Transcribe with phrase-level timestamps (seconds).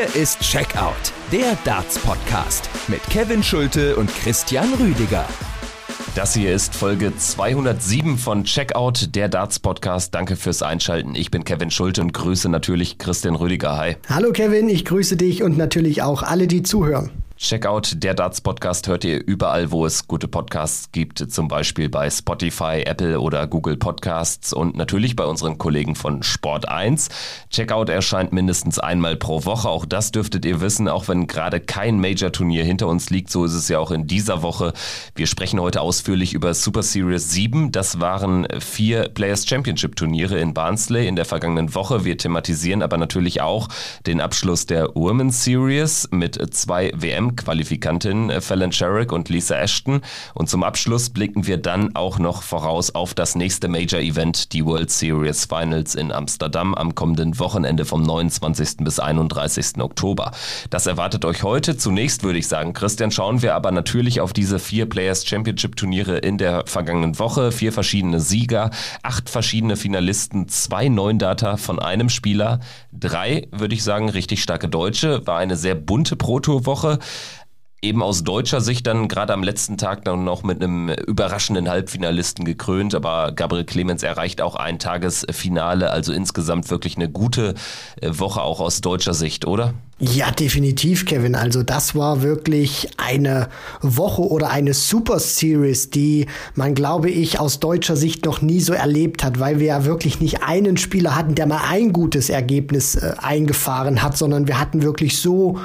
[0.00, 5.26] Hier ist Checkout, der Darts-Podcast mit Kevin Schulte und Christian Rüdiger.
[6.14, 10.14] Das hier ist Folge 207 von Checkout, der Darts-Podcast.
[10.14, 11.14] Danke fürs Einschalten.
[11.14, 13.76] Ich bin Kevin Schulte und grüße natürlich Christian Rüdiger.
[13.76, 13.96] Hi.
[14.08, 17.10] Hallo Kevin, ich grüße dich und natürlich auch alle, die zuhören.
[17.42, 22.10] Checkout, der Darts Podcast hört ihr überall, wo es gute Podcasts gibt, zum Beispiel bei
[22.10, 27.08] Spotify, Apple oder Google Podcasts und natürlich bei unseren Kollegen von Sport 1.
[27.48, 31.98] Checkout erscheint mindestens einmal pro Woche, auch das dürftet ihr wissen, auch wenn gerade kein
[31.98, 34.74] Major-Turnier hinter uns liegt, so ist es ja auch in dieser Woche.
[35.14, 37.72] Wir sprechen heute ausführlich über Super Series 7.
[37.72, 42.04] Das waren vier Players Championship Turniere in Barnsley in der vergangenen Woche.
[42.04, 43.68] Wir thematisieren aber natürlich auch
[44.06, 50.00] den Abschluss der Women's Series mit zwei WM WM-Qualifikantin äh, Fallon Sherrick und Lisa Ashton.
[50.34, 54.90] Und zum Abschluss blicken wir dann auch noch voraus auf das nächste Major-Event, die World
[54.90, 58.78] Series Finals in Amsterdam am kommenden Wochenende vom 29.
[58.78, 59.80] bis 31.
[59.80, 60.32] Oktober.
[60.70, 61.76] Das erwartet euch heute.
[61.76, 66.18] Zunächst würde ich sagen, Christian, schauen wir aber natürlich auf diese vier Players Championship Turniere
[66.18, 67.52] in der vergangenen Woche.
[67.52, 68.70] Vier verschiedene Sieger,
[69.02, 72.60] acht verschiedene Finalisten, zwei Neundata von einem Spieler,
[72.92, 75.26] drei, würde ich sagen, richtig starke Deutsche.
[75.26, 76.98] War eine sehr bunte Proto-Woche
[77.82, 82.44] eben aus deutscher Sicht dann gerade am letzten Tag dann noch mit einem überraschenden Halbfinalisten
[82.44, 87.54] gekrönt, aber Gabriel Clemens erreicht auch ein Tagesfinale, also insgesamt wirklich eine gute
[88.00, 89.72] äh, Woche auch aus deutscher Sicht, oder?
[89.98, 91.34] Ja, definitiv, Kevin.
[91.34, 93.48] Also das war wirklich eine
[93.82, 98.72] Woche oder eine Super Series, die man, glaube ich, aus deutscher Sicht noch nie so
[98.72, 102.94] erlebt hat, weil wir ja wirklich nicht einen Spieler hatten, der mal ein gutes Ergebnis
[102.94, 105.60] äh, eingefahren hat, sondern wir hatten wirklich so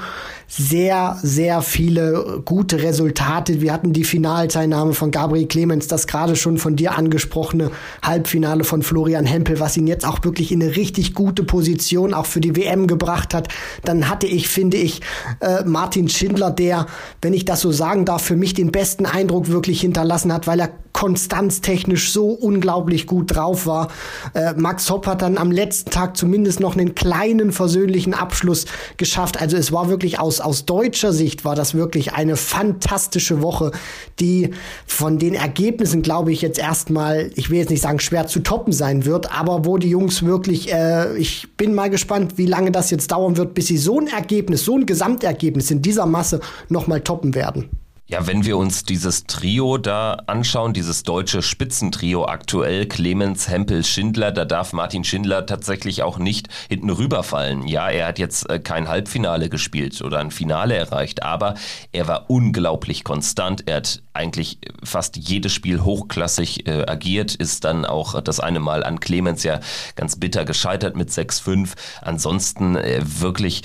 [0.48, 3.62] sehr, sehr viele gute Resultate.
[3.62, 7.72] Wir hatten die Finalteilnahme von Gabriel Clemens, das gerade schon von dir angesprochene
[8.04, 12.26] Halbfinale von Florian Hempel, was ihn jetzt auch wirklich in eine richtig gute Position auch
[12.26, 13.48] für die WM gebracht hat.
[13.84, 15.02] Dann hatte ich, finde ich,
[15.40, 16.86] äh, Martin Schindler, der,
[17.22, 20.60] wenn ich das so sagen darf, für mich den besten Eindruck wirklich hinterlassen hat, weil
[20.60, 23.90] er konstanztechnisch so unglaublich gut drauf war.
[24.34, 28.64] Äh, Max Hopp hat dann am letzten Tag zumindest noch einen kleinen versöhnlichen Abschluss
[28.96, 29.42] geschafft.
[29.42, 33.72] Also es war wirklich aus, aus deutscher Sicht war das wirklich eine fantastische Woche,
[34.20, 34.52] die
[34.86, 38.74] von den Ergebnissen, glaube ich, jetzt erstmal, ich will jetzt nicht sagen schwer zu toppen
[38.74, 42.92] sein wird, aber wo die Jungs wirklich, äh, ich bin mal gespannt, wie lange das
[42.92, 47.02] jetzt dauern wird, bis sie so ein Ergebnis, so ein Gesamtergebnis in dieser Masse nochmal
[47.02, 47.70] toppen werden.
[48.08, 54.32] Ja, wenn wir uns dieses Trio da anschauen, dieses deutsche Spitzentrio aktuell, Clemens, Hempel, Schindler,
[54.32, 57.68] da darf Martin Schindler tatsächlich auch nicht hinten rüberfallen.
[57.68, 61.56] Ja, er hat jetzt äh, kein Halbfinale gespielt oder ein Finale erreicht, aber
[61.94, 63.68] er war unglaublich konstant.
[63.68, 68.84] Er hat eigentlich fast jedes Spiel hochklassig äh, agiert, ist dann auch das eine Mal
[68.84, 69.60] an Clemens ja
[69.96, 71.70] ganz bitter gescheitert mit 6-5.
[72.04, 73.64] Ansonsten äh, wirklich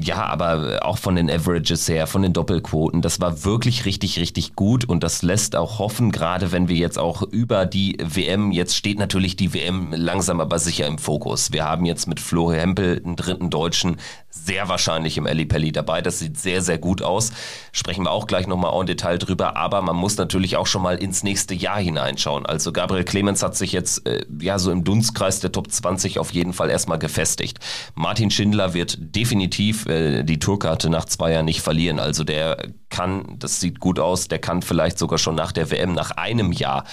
[0.00, 4.54] ja, aber auch von den Averages her, von den Doppelquoten, das war wirklich richtig, richtig
[4.54, 8.76] gut und das lässt auch hoffen, gerade wenn wir jetzt auch über die WM, jetzt
[8.76, 11.52] steht natürlich die WM langsam aber sicher im Fokus.
[11.52, 13.96] Wir haben jetzt mit Flo Hempel einen dritten Deutschen
[14.44, 16.02] sehr wahrscheinlich im Pelli dabei.
[16.02, 17.32] Das sieht sehr, sehr gut aus.
[17.72, 19.56] Sprechen wir auch gleich nochmal en Detail drüber.
[19.56, 22.46] Aber man muss natürlich auch schon mal ins nächste Jahr hineinschauen.
[22.46, 26.32] Also Gabriel Clemens hat sich jetzt äh, ja so im Dunstkreis der Top 20 auf
[26.32, 27.58] jeden Fall erstmal gefestigt.
[27.94, 31.98] Martin Schindler wird definitiv äh, die Tourkarte nach zwei Jahren nicht verlieren.
[31.98, 35.92] Also der kann, das sieht gut aus, der kann vielleicht sogar schon nach der WM,
[35.92, 36.84] nach einem Jahr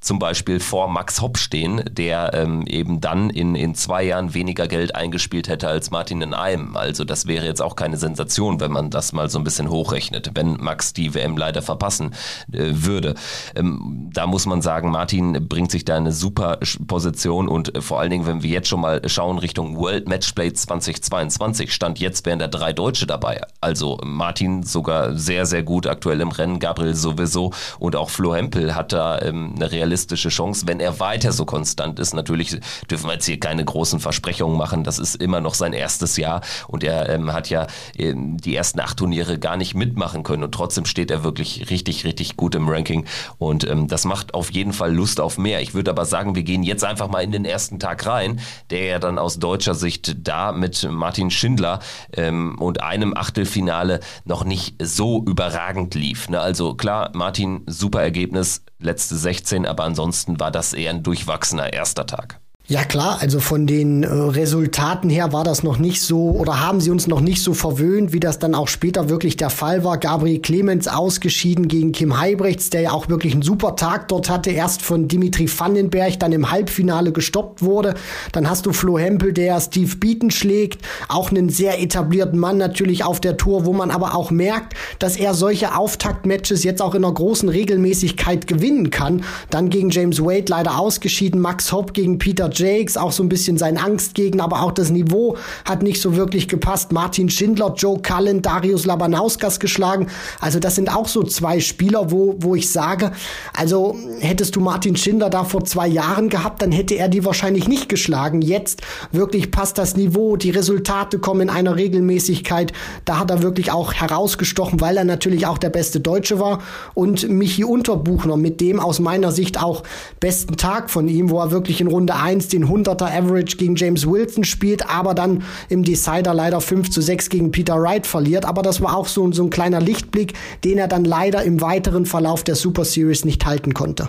[0.00, 4.66] zum Beispiel vor Max Hopp stehen, der ähm, eben dann in, in zwei Jahren weniger
[4.66, 6.74] Geld eingespielt hätte als Martin in einem.
[6.76, 10.30] Also das wäre jetzt auch keine Sensation, wenn man das mal so ein bisschen hochrechnet,
[10.34, 12.14] wenn Max die WM leider verpassen
[12.50, 13.14] äh, würde.
[13.54, 18.00] Ähm, da muss man sagen, Martin bringt sich da eine super Position und äh, vor
[18.00, 22.38] allen Dingen, wenn wir jetzt schon mal schauen Richtung World Matchplay 2022, stand jetzt wären
[22.38, 23.42] da drei Deutsche dabei.
[23.60, 28.74] Also Martin sogar sehr, sehr gut aktuell im Rennen, Gabriel sowieso und auch Flo Hempel
[28.74, 32.14] hat da ähm, eine realistische realistische Chance, wenn er weiter so konstant ist.
[32.14, 34.84] Natürlich dürfen wir jetzt hier keine großen Versprechungen machen.
[34.84, 37.66] Das ist immer noch sein erstes Jahr und er ähm, hat ja
[37.98, 42.04] ähm, die ersten acht Turniere gar nicht mitmachen können und trotzdem steht er wirklich richtig,
[42.04, 43.04] richtig gut im Ranking
[43.38, 45.60] und ähm, das macht auf jeden Fall Lust auf mehr.
[45.60, 48.40] Ich würde aber sagen, wir gehen jetzt einfach mal in den ersten Tag rein,
[48.70, 51.80] der ja dann aus deutscher Sicht da mit Martin Schindler
[52.16, 56.28] ähm, und einem Achtelfinale noch nicht so überragend lief.
[56.28, 56.40] Ne?
[56.40, 62.06] Also klar, Martin, super Ergebnis, letzte 16, aber ansonsten war das eher ein durchwachsener erster
[62.06, 62.40] Tag.
[62.70, 66.80] Ja klar, also von den äh, Resultaten her war das noch nicht so oder haben
[66.80, 69.98] sie uns noch nicht so verwöhnt, wie das dann auch später wirklich der Fall war.
[69.98, 74.52] Gabriel Clemens ausgeschieden gegen Kim Heibrechts, der ja auch wirklich einen super Tag dort hatte,
[74.52, 77.94] erst von Dimitri Vandenberg, dann im Halbfinale gestoppt wurde.
[78.30, 83.02] Dann hast du Flo Hempel, der Steve Beaton schlägt, auch einen sehr etablierten Mann natürlich
[83.02, 87.04] auf der Tour, wo man aber auch merkt, dass er solche Auftaktmatches jetzt auch in
[87.04, 89.24] einer großen Regelmäßigkeit gewinnen kann.
[89.50, 93.58] Dann gegen James Wade leider ausgeschieden, Max Hopp gegen Peter Jakes, auch so ein bisschen
[93.58, 96.92] sein Angstgegner, aber auch das Niveau hat nicht so wirklich gepasst.
[96.92, 100.08] Martin Schindler, Joe Cullen, Darius Labanauskas geschlagen.
[100.40, 103.12] Also das sind auch so zwei Spieler, wo, wo ich sage,
[103.52, 107.68] also hättest du Martin Schindler da vor zwei Jahren gehabt, dann hätte er die wahrscheinlich
[107.68, 108.42] nicht geschlagen.
[108.42, 112.72] Jetzt wirklich passt das Niveau, die Resultate kommen in einer Regelmäßigkeit.
[113.04, 116.60] Da hat er wirklich auch herausgestochen, weil er natürlich auch der beste Deutsche war.
[116.94, 119.82] Und Michi Unterbuchner mit dem aus meiner Sicht auch
[120.20, 124.06] besten Tag von ihm, wo er wirklich in Runde 1 den 100er Average gegen James
[124.06, 128.44] Wilson spielt, aber dann im Decider leider 5 zu 6 gegen Peter Wright verliert.
[128.44, 130.34] Aber das war auch so, so ein kleiner Lichtblick,
[130.64, 134.08] den er dann leider im weiteren Verlauf der Super Series nicht halten konnte.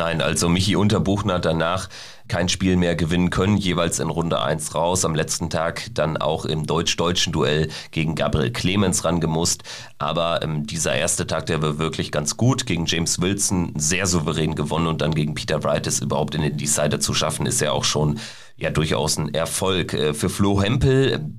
[0.00, 1.90] Nein, also Michi Unterbuchner danach
[2.26, 5.04] kein Spiel mehr gewinnen können, jeweils in Runde 1 raus.
[5.04, 9.62] Am letzten Tag dann auch im deutsch-deutschen Duell gegen Gabriel Clemens rangemusst.
[9.98, 12.64] Aber ähm, dieser erste Tag, der war wirklich ganz gut.
[12.64, 16.56] Gegen James Wilson sehr souverän gewonnen und dann gegen Peter Wright es überhaupt in den
[16.56, 18.18] Decider zu schaffen, ist ja auch schon
[18.56, 19.92] ja durchaus ein Erfolg.
[19.92, 21.30] Äh, für Flo Hempel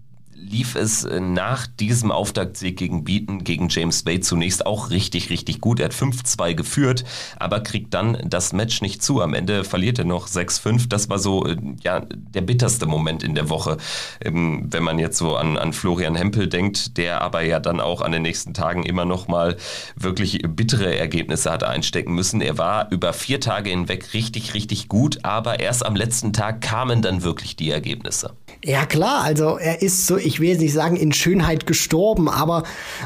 [0.42, 5.62] lief es äh, nach diesem Auftaktsieg gegen Beaton, gegen James Wade zunächst auch richtig, richtig
[5.62, 5.80] gut.
[5.80, 7.04] Er hat 5-2 geführt,
[7.38, 9.22] aber kriegt dann das Match nicht zu.
[9.22, 10.90] Am Ende verliert er noch 6-5.
[10.90, 13.78] Das war so, äh, ja, der bitterste Moment in der Woche.
[14.24, 18.02] Ähm, wenn man jetzt so an, an Florian Hempel denkt, der aber ja dann auch
[18.02, 19.58] an den nächsten Tagen immer noch mal
[19.96, 22.42] wirklich bittere Ergebnisse hat einstecken müssen.
[22.42, 27.02] Er war über vier Tage hinweg richtig, richtig gut, aber erst am letzten Tag kamen
[27.02, 28.36] dann wirklich die Ergebnisse.
[28.64, 32.62] Ja klar, also er ist so, ich will jetzt nicht sagen in Schönheit gestorben, aber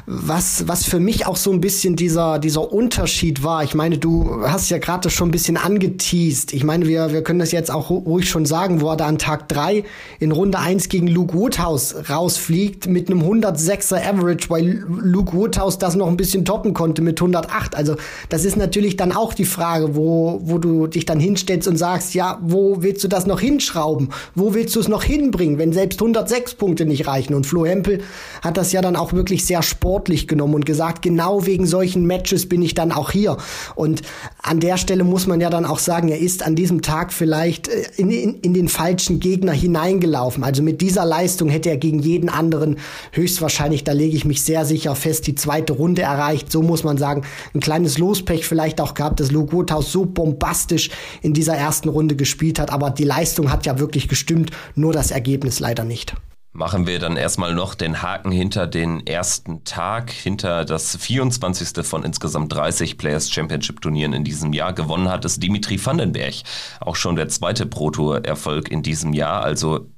[0.06, 4.42] was, was für mich auch so ein bisschen dieser, dieser Unterschied war, ich meine, du
[4.46, 6.52] hast ja gerade schon ein bisschen angeteased.
[6.52, 9.18] Ich meine, wir, wir können das jetzt auch ruhig schon sagen, wo er da an
[9.18, 9.86] Tag drei
[10.20, 15.96] in Runde eins gegen Luke Woodhouse rausfliegt mit einem 106er Average, weil Luke Woodhouse das
[15.96, 17.76] noch ein bisschen toppen konnte mit 108.
[17.76, 17.96] Also
[18.28, 22.14] das ist natürlich dann auch die Frage, wo, wo du dich dann hinstellst und sagst,
[22.14, 24.10] ja, wo willst du das noch hinschrauben?
[24.34, 25.45] Wo willst du es noch hinbringen?
[25.46, 27.34] Bringen, wenn selbst 106 Punkte nicht reichen.
[27.34, 28.02] Und Flo Hempel
[28.42, 32.50] hat das ja dann auch wirklich sehr sportlich genommen und gesagt, genau wegen solchen Matches
[32.50, 33.38] bin ich dann auch hier.
[33.76, 34.02] Und
[34.42, 37.68] an der Stelle muss man ja dann auch sagen, er ist an diesem Tag vielleicht
[37.68, 40.44] äh, in, in, in den falschen Gegner hineingelaufen.
[40.44, 42.78] Also mit dieser Leistung hätte er gegen jeden anderen
[43.12, 46.52] höchstwahrscheinlich, da lege ich mich sehr sicher fest, die zweite Runde erreicht.
[46.52, 50.90] So muss man sagen, ein kleines Lospech vielleicht auch gehabt, dass Luke Woodhouse so bombastisch
[51.22, 52.72] in dieser ersten Runde gespielt hat.
[52.72, 56.16] Aber die Leistung hat ja wirklich gestimmt, nur das Ergebnis Ergebnis leider nicht.
[56.54, 61.86] Machen wir dann erstmal noch den Haken hinter den ersten Tag, hinter das 24.
[61.86, 64.72] von insgesamt 30 Players Championship Turnieren in diesem Jahr.
[64.72, 66.36] Gewonnen hat es Dimitri Vandenberg.
[66.80, 69.44] Auch schon der zweite Pro Tour Erfolg in diesem Jahr.
[69.44, 69.90] Also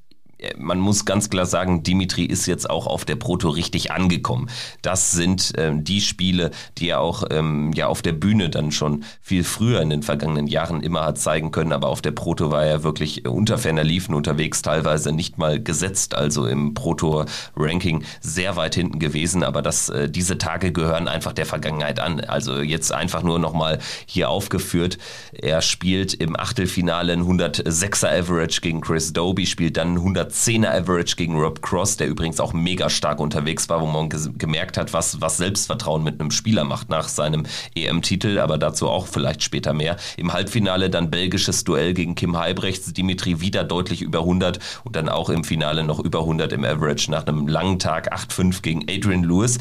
[0.57, 4.49] man muss ganz klar sagen, Dimitri ist jetzt auch auf der Proto richtig angekommen.
[4.81, 9.03] Das sind ähm, die Spiele, die er auch ähm, ja auf der Bühne dann schon
[9.21, 11.71] viel früher in den vergangenen Jahren immer hat zeigen können.
[11.71, 16.13] Aber auf der Proto war er wirklich unter ferner Liefen unterwegs, teilweise nicht mal gesetzt,
[16.13, 19.43] also im Proto-Ranking sehr weit hinten gewesen.
[19.43, 22.19] Aber das, äh, diese Tage gehören einfach der Vergangenheit an.
[22.19, 24.99] Also jetzt einfach nur nochmal hier aufgeführt.
[25.33, 31.15] Er spielt im Achtelfinale ein 106er Average gegen Chris Doby, spielt dann 100 110er Average
[31.15, 35.21] gegen Rob Cross, der übrigens auch mega stark unterwegs war, wo man gemerkt hat, was,
[35.21, 39.97] was Selbstvertrauen mit einem Spieler macht nach seinem EM-Titel, aber dazu auch vielleicht später mehr.
[40.17, 45.09] Im Halbfinale dann belgisches Duell gegen Kim Heibrechts, Dimitri wieder deutlich über 100 und dann
[45.09, 49.23] auch im Finale noch über 100 im Average nach einem langen Tag 8-5 gegen Adrian
[49.23, 49.57] Lewis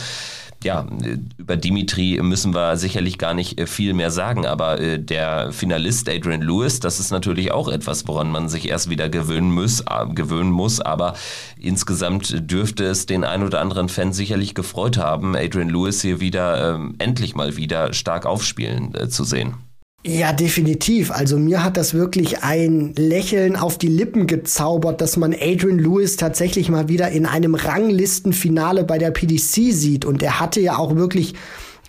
[0.64, 0.86] ja,
[1.36, 6.08] über Dimitri müssen wir sicherlich gar nicht äh, viel mehr sagen, aber äh, der Finalist
[6.08, 10.06] Adrian Lewis, das ist natürlich auch etwas, woran man sich erst wieder gewöhnen muss, äh,
[10.14, 11.14] gewöhnen muss, aber
[11.58, 16.74] insgesamt dürfte es den ein oder anderen Fan sicherlich gefreut haben, Adrian Lewis hier wieder
[16.74, 19.65] ähm, endlich mal wieder stark aufspielen äh, zu sehen.
[20.08, 21.10] Ja, definitiv.
[21.10, 26.16] Also mir hat das wirklich ein Lächeln auf die Lippen gezaubert, dass man Adrian Lewis
[26.16, 30.04] tatsächlich mal wieder in einem Ranglistenfinale bei der PDC sieht.
[30.04, 31.34] Und er hatte ja auch wirklich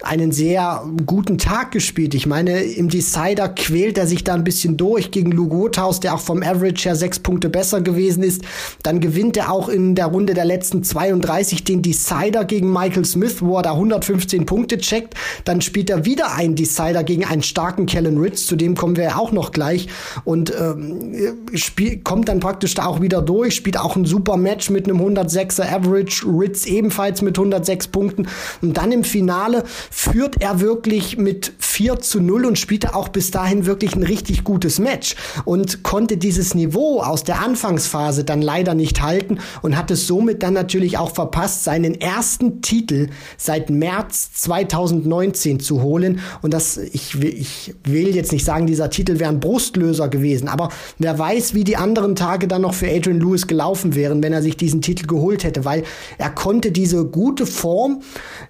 [0.04, 2.13] einen sehr guten Tag gespielt.
[2.13, 6.20] Ich meine, im Decider quält er sich da ein bisschen durch gegen Lugothaus, der auch
[6.20, 8.44] vom Average her sechs Punkte besser gewesen ist.
[8.84, 13.38] Dann gewinnt er auch in der Runde der letzten 32 den Decider gegen Michael Smith,
[13.42, 15.16] wo er da 115 Punkte checkt.
[15.46, 19.04] Dann spielt er wieder einen Decider gegen einen starken Kellen Ritz, zu dem kommen wir
[19.04, 19.88] ja auch noch gleich.
[20.24, 24.70] Und ähm, spiel, kommt dann praktisch da auch wieder durch, spielt auch ein super Match
[24.70, 28.27] mit einem 106er Average, Ritz ebenfalls mit 106 Punkten.
[28.62, 33.32] Und dann im Finale führt er wirklich mit 4 zu 0 und spielte auch bis
[33.32, 35.15] dahin wirklich ein richtig gutes Match
[35.46, 40.41] und konnte dieses Niveau aus der Anfangsphase dann leider nicht halten und hat es somit
[40.41, 46.20] dann natürlich auch verpasst, seinen ersten Titel seit März 2019 zu holen.
[46.41, 50.48] Und das, ich will, ich will jetzt nicht sagen, dieser Titel wäre ein Brustlöser gewesen,
[50.48, 54.34] aber wer weiß, wie die anderen Tage dann noch für Adrian Lewis gelaufen wären, wenn
[54.34, 55.84] er sich diesen Titel geholt hätte, weil
[56.17, 58.01] er konnte diese gute Form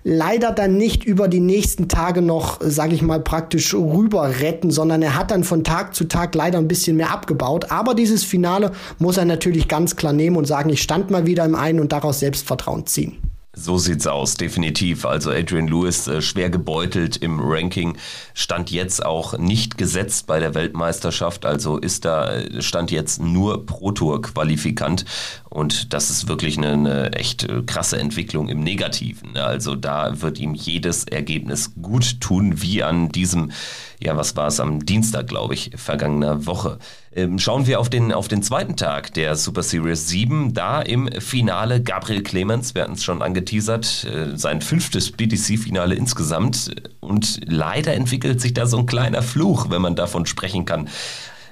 [0.04, 5.02] leider dann nicht über die nächsten Tage noch, sage ich mal, praktisch rüber retten, sondern
[5.02, 7.72] er hat dann von Tag zu Tag leider ein bisschen mehr abgebaut.
[7.72, 11.46] Aber dieses Finale muss er natürlich ganz klar nehmen und sagen, ich stand mal wieder
[11.46, 13.27] im einen und daraus Selbstvertrauen ziehen.
[13.60, 15.04] So sieht's aus, definitiv.
[15.04, 17.98] Also Adrian Lewis äh, schwer gebeutelt im Ranking,
[18.36, 23.66] stand jetzt auch nicht gesetzt bei der Weltmeisterschaft, also ist da äh, stand jetzt nur
[23.66, 25.06] Pro Tour Qualifikant
[25.50, 29.34] und das ist wirklich eine, eine echt äh, krasse Entwicklung im Negativen.
[29.34, 29.44] Ne?
[29.44, 33.52] Also da wird ihm jedes Ergebnis gut tun, wie an diesem
[34.00, 36.78] ja, was war es am Dienstag, glaube ich, vergangener Woche.
[37.18, 40.54] Ähm, schauen wir auf den, auf den zweiten Tag der Super Series 7.
[40.54, 46.70] Da im Finale Gabriel Clemens, wir hatten es schon angeteasert, äh, sein fünftes BTC-Finale insgesamt.
[47.00, 50.90] Und leider entwickelt sich da so ein kleiner Fluch, wenn man davon sprechen kann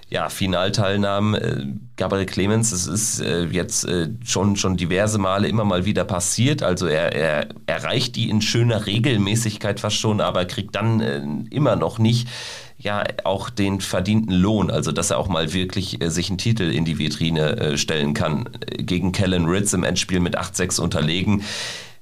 [0.07, 1.34] ja, Finalteilnahmen.
[1.34, 1.65] Äh,
[1.98, 3.88] Gabriel Clemens, es ist äh, jetzt
[4.24, 6.62] schon, schon diverse Male immer mal wieder passiert.
[6.62, 11.98] Also er, er erreicht die in schöner Regelmäßigkeit fast schon, aber kriegt dann immer noch
[11.98, 12.27] nicht
[12.86, 16.63] ja auch den verdienten Lohn, also dass er auch mal wirklich äh, sich einen Titel
[16.63, 18.48] in die Vitrine äh, stellen kann.
[18.77, 21.44] Gegen Kellen Ritz im Endspiel mit 8-6 unterlegen.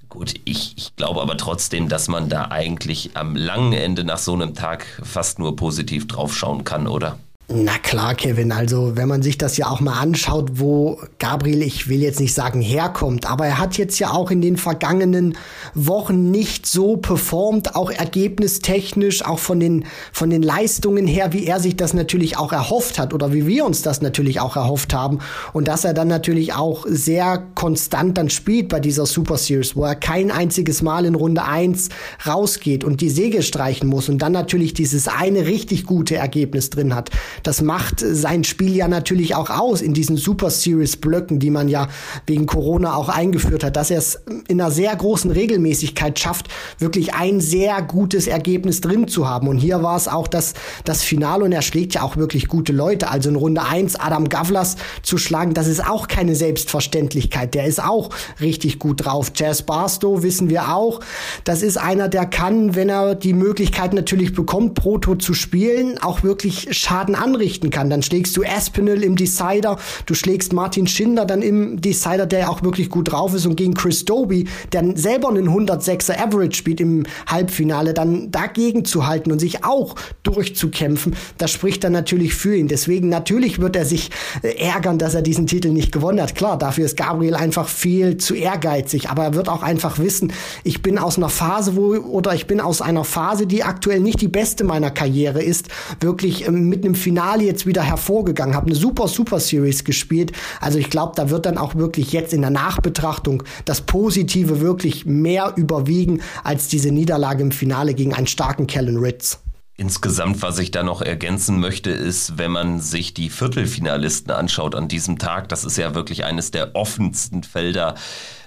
[0.10, 4.34] Gut, ich, ich glaube aber trotzdem, dass man da eigentlich am langen Ende nach so
[4.34, 7.18] einem Tag fast nur positiv draufschauen kann, oder?
[7.56, 8.52] Na klar, Kevin.
[8.52, 12.34] Also, wenn man sich das ja auch mal anschaut, wo Gabriel, ich will jetzt nicht
[12.34, 15.38] sagen herkommt, aber er hat jetzt ja auch in den vergangenen
[15.76, 21.60] Wochen nicht so performt, auch ergebnistechnisch, auch von den, von den Leistungen her, wie er
[21.60, 25.20] sich das natürlich auch erhofft hat oder wie wir uns das natürlich auch erhofft haben.
[25.52, 29.84] Und dass er dann natürlich auch sehr konstant dann spielt bei dieser Super Series, wo
[29.84, 31.90] er kein einziges Mal in Runde 1
[32.26, 36.96] rausgeht und die Säge streichen muss und dann natürlich dieses eine richtig gute Ergebnis drin
[36.96, 37.12] hat
[37.44, 41.68] das macht sein Spiel ja natürlich auch aus in diesen Super Series Blöcken, die man
[41.68, 41.88] ja
[42.26, 46.48] wegen Corona auch eingeführt hat, dass er es in einer sehr großen Regelmäßigkeit schafft,
[46.80, 49.48] wirklich ein sehr gutes Ergebnis drin zu haben.
[49.48, 50.54] Und hier war es auch das,
[50.86, 53.10] das Finale und er schlägt ja auch wirklich gute Leute.
[53.10, 57.54] Also in Runde 1 Adam Gavlas zu schlagen, das ist auch keine Selbstverständlichkeit.
[57.54, 58.10] Der ist auch
[58.40, 59.32] richtig gut drauf.
[59.36, 61.02] Jazz Barstow wissen wir auch.
[61.44, 66.24] Das ist einer, der kann, wenn er die Möglichkeit natürlich bekommt, Proto zu spielen, auch
[66.24, 67.89] wirklich Schaden anrichten kann.
[67.89, 72.62] Dann schlägst du Aspinall im Decider, du schlägst Martin Schindler dann im Decider, der auch
[72.63, 77.03] wirklich gut drauf ist und gegen Chris Doby, der selber einen 106er Average spielt im
[77.27, 82.68] Halbfinale, dann dagegen zu halten und sich auch durchzukämpfen, das spricht dann natürlich für ihn.
[82.68, 84.12] Deswegen natürlich wird er sich
[84.42, 86.36] äh, ärgern, dass er diesen Titel nicht gewonnen hat.
[86.36, 90.82] Klar, dafür ist Gabriel einfach viel zu ehrgeizig, aber er wird auch einfach wissen, ich
[90.82, 94.27] bin aus einer Phase, wo oder ich bin aus einer Phase, die aktuell nicht die
[94.27, 95.68] beste meiner Karriere ist,
[96.00, 100.32] wirklich ähm, mit einem Finale Finale jetzt wieder hervorgegangen, habe eine super, super Series gespielt.
[100.60, 105.05] Also ich glaube, da wird dann auch wirklich jetzt in der Nachbetrachtung das Positive wirklich
[105.05, 109.38] mehr überwiegen als diese Niederlage im Finale gegen einen starken Kellen Ritz.
[109.75, 114.88] Insgesamt, was ich da noch ergänzen möchte, ist, wenn man sich die Viertelfinalisten anschaut an
[114.88, 117.93] diesem Tag, das ist ja wirklich eines der offensten Felder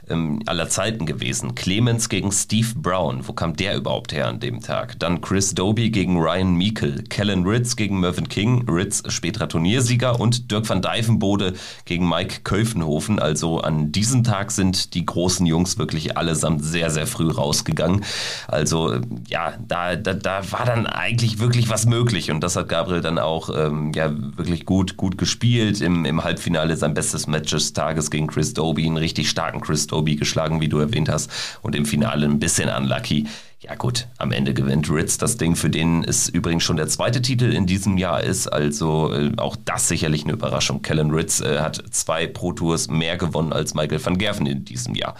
[0.08, 1.54] ähm, aller Zeiten gewesen.
[1.54, 3.26] Clemens gegen Steve Brown.
[3.26, 4.98] Wo kam der überhaupt her an dem Tag?
[4.98, 7.02] Dann Chris Doby gegen Ryan Meikle.
[7.04, 8.68] Kellen Ritz gegen Mervyn King.
[8.68, 10.20] Ritz späterer Turniersieger.
[10.20, 13.18] Und Dirk van Dijvenbode gegen Mike Köfenhofen.
[13.18, 18.04] Also an diesem Tag sind die großen Jungs wirklich allesamt sehr, sehr früh rausgegangen.
[18.48, 22.30] Also äh, ja, da, da, da war dann eigentlich wirklich was möglich.
[22.30, 25.80] Und das hat Gabriel dann auch ähm, ja, wirklich gut, gut gespielt.
[25.80, 28.86] Im, Im Halbfinale sein bestes Match des Tages gegen Chris Doby.
[28.86, 31.30] Einen richtig starken Chris Doby Toby geschlagen, wie du erwähnt hast,
[31.62, 33.26] und im Finale ein bisschen unlucky.
[33.60, 37.22] Ja gut, am Ende gewinnt Ritz das Ding, für den es übrigens schon der zweite
[37.22, 38.46] Titel in diesem Jahr ist.
[38.46, 40.82] Also äh, auch das sicherlich eine Überraschung.
[40.82, 44.94] Kellen Ritz äh, hat zwei Pro Tours mehr gewonnen als Michael van Gerven in diesem
[44.94, 45.16] Jahr.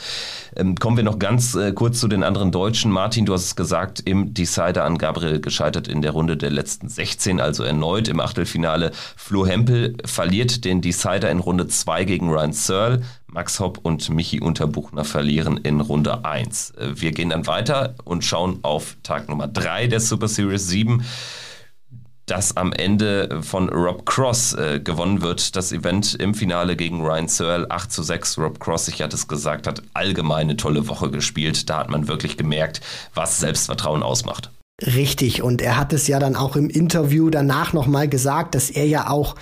[0.55, 2.93] Ähm, kommen wir noch ganz äh, kurz zu den anderen Deutschen.
[2.93, 6.91] Martin, du hast es gesagt, im Decider an Gabriel gescheitert in der Runde der letzten
[6.91, 8.93] 16, also erneut im Achtelfinale.
[9.17, 13.03] Flo Hempel verliert den Decider in Runde 2 gegen Ryan Searle.
[13.37, 16.71] Max Hopp und Michi Unterbuchner verlieren in Runde 1.
[16.71, 21.05] Äh, wir gehen dann weiter und schauen auf Tag Nummer 3 der Super Series 7
[22.25, 25.55] das am Ende von Rob Cross äh, gewonnen wird.
[25.55, 28.39] Das Event im Finale gegen Ryan Searle 8 zu 6.
[28.39, 31.71] Rob Cross, ich hatte es gesagt, hat allgemeine tolle Woche gespielt.
[31.71, 32.81] Da hat man wirklich gemerkt,
[33.15, 34.51] was Selbstvertrauen ausmacht.
[34.83, 38.87] Richtig, und er hat es ja dann auch im Interview danach nochmal gesagt, dass er
[38.87, 39.37] ja auch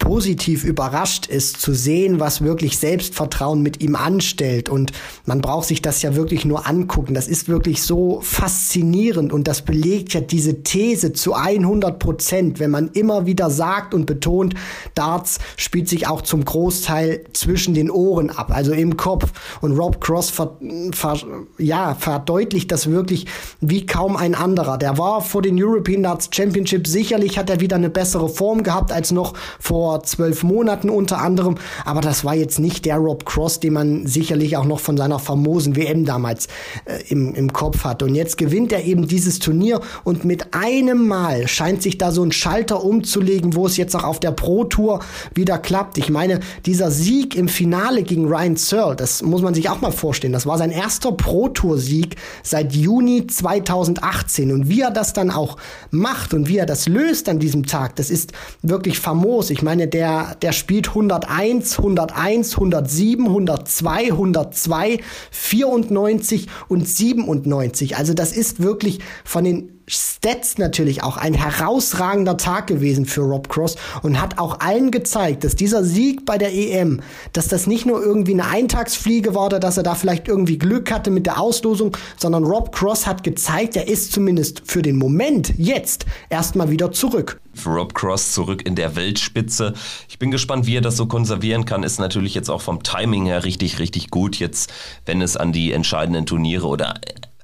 [0.00, 4.68] positiv überrascht ist, zu sehen, was wirklich Selbstvertrauen mit ihm anstellt.
[4.68, 4.90] Und
[5.26, 7.14] man braucht sich das ja wirklich nur angucken.
[7.14, 12.70] Das ist wirklich so faszinierend und das belegt ja diese These zu 100 Prozent, wenn
[12.70, 14.54] man immer wieder sagt und betont,
[14.94, 19.30] Darts spielt sich auch zum Großteil zwischen den Ohren ab, also im Kopf.
[19.60, 20.58] Und Rob Cross ver,
[20.92, 21.20] ver,
[21.58, 23.26] ja, verdeutlicht das wirklich
[23.60, 24.78] wie kaum ein anderer.
[24.78, 28.92] Der war vor den European Darts Championship sicherlich hat er wieder eine bessere Form gehabt
[28.92, 31.56] als noch vor vor zwölf Monaten unter anderem.
[31.84, 35.18] Aber das war jetzt nicht der Rob Cross, den man sicherlich auch noch von seiner
[35.18, 36.46] famosen WM damals
[36.84, 38.04] äh, im, im Kopf hat.
[38.04, 42.22] Und jetzt gewinnt er eben dieses Turnier und mit einem Mal scheint sich da so
[42.22, 45.00] ein Schalter umzulegen, wo es jetzt auch auf der Pro Tour
[45.34, 45.98] wieder klappt.
[45.98, 49.90] Ich meine, dieser Sieg im Finale gegen Ryan Searle, das muss man sich auch mal
[49.90, 50.32] vorstellen.
[50.32, 54.52] Das war sein erster Pro Tour Sieg seit Juni 2018.
[54.52, 55.56] Und wie er das dann auch
[55.90, 58.32] macht und wie er das löst an diesem Tag, das ist
[58.62, 59.50] wirklich famos.
[59.50, 67.96] Ich meine, meine, der, der spielt 101, 101, 107, 102, 102, 94 und 97.
[67.96, 73.48] Also das ist wirklich von den Stats natürlich auch ein herausragender Tag gewesen für Rob
[73.48, 77.00] Cross und hat auch allen gezeigt, dass dieser Sieg bei der EM,
[77.32, 80.92] dass das nicht nur irgendwie eine Eintagsfliege war oder dass er da vielleicht irgendwie Glück
[80.92, 85.52] hatte mit der Auslosung, sondern Rob Cross hat gezeigt, er ist zumindest für den Moment
[85.58, 87.40] jetzt erstmal wieder zurück.
[87.66, 89.74] Rob Cross zurück in der Weltspitze.
[90.08, 91.82] Ich bin gespannt, wie er das so konservieren kann.
[91.82, 94.36] Ist natürlich jetzt auch vom Timing her richtig, richtig gut.
[94.36, 94.72] Jetzt,
[95.04, 96.94] wenn es an die entscheidenden Turniere oder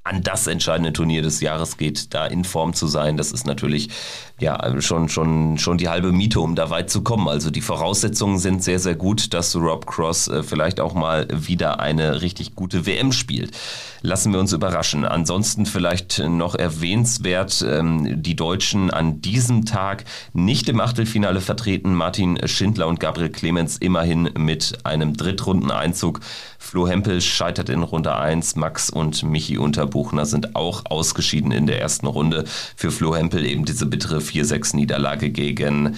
[0.06, 3.90] an das entscheidende Turnier des Jahres geht, da in Form zu sein, das ist natürlich
[4.38, 7.26] ja schon, schon, schon die halbe Miete, um da weit zu kommen.
[7.26, 11.80] Also die Voraussetzungen sind sehr, sehr gut, dass Rob Cross äh, vielleicht auch mal wieder
[11.80, 13.56] eine richtig gute WM spielt.
[14.02, 15.04] Lassen wir uns überraschen.
[15.04, 21.94] Ansonsten vielleicht noch erwähnenswert, ähm, die Deutschen an diesem Tag nicht im Achtelfinale vertreten.
[21.94, 26.20] Martin Schindler und Gabriel Clemens immerhin mit einem Drittrundeneinzug.
[26.58, 31.80] Flo Hempel scheitert in Runde 1, Max und Michi Unterbuchner sind auch ausgeschieden in der
[31.80, 32.44] ersten Runde.
[32.76, 35.96] Für Flo Hempel eben diese bittere 4-6-Niederlage gegen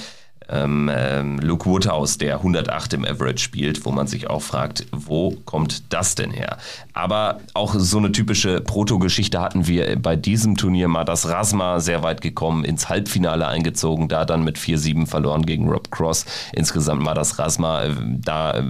[0.49, 5.37] ähm, ähm, Luke Woodhouse, der 108 im Average spielt, wo man sich auch fragt, wo
[5.45, 6.59] kommt das denn her?
[6.95, 10.89] Aber auch so eine typische Proto-Geschichte hatten wir bei diesem Turnier.
[10.89, 15.91] Madas Rasma sehr weit gekommen, ins Halbfinale eingezogen, da dann mit 4-7 verloren gegen Rob
[15.91, 16.25] Cross.
[16.53, 17.95] Insgesamt Madas Rasma, äh,
[18.25, 18.65] da äh,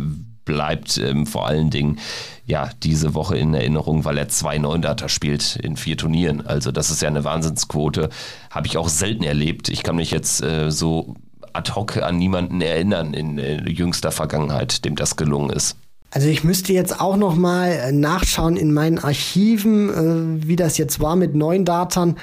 [0.49, 1.99] bleibt ähm, vor allen Dingen
[2.47, 6.45] ja diese Woche in Erinnerung, weil er zwei Neundater spielt in vier Turnieren.
[6.47, 8.09] Also das ist ja eine Wahnsinnsquote.
[8.51, 9.69] Habe ich auch selten erlebt.
[9.69, 11.15] Ich kann mich jetzt äh, so
[11.53, 15.77] ad hoc an niemanden erinnern in äh, jüngster Vergangenheit, dem das gelungen ist.
[16.11, 20.79] Also ich müsste jetzt auch noch mal äh, nachschauen in meinen Archiven, äh, wie das
[20.79, 22.17] jetzt war mit neun Datern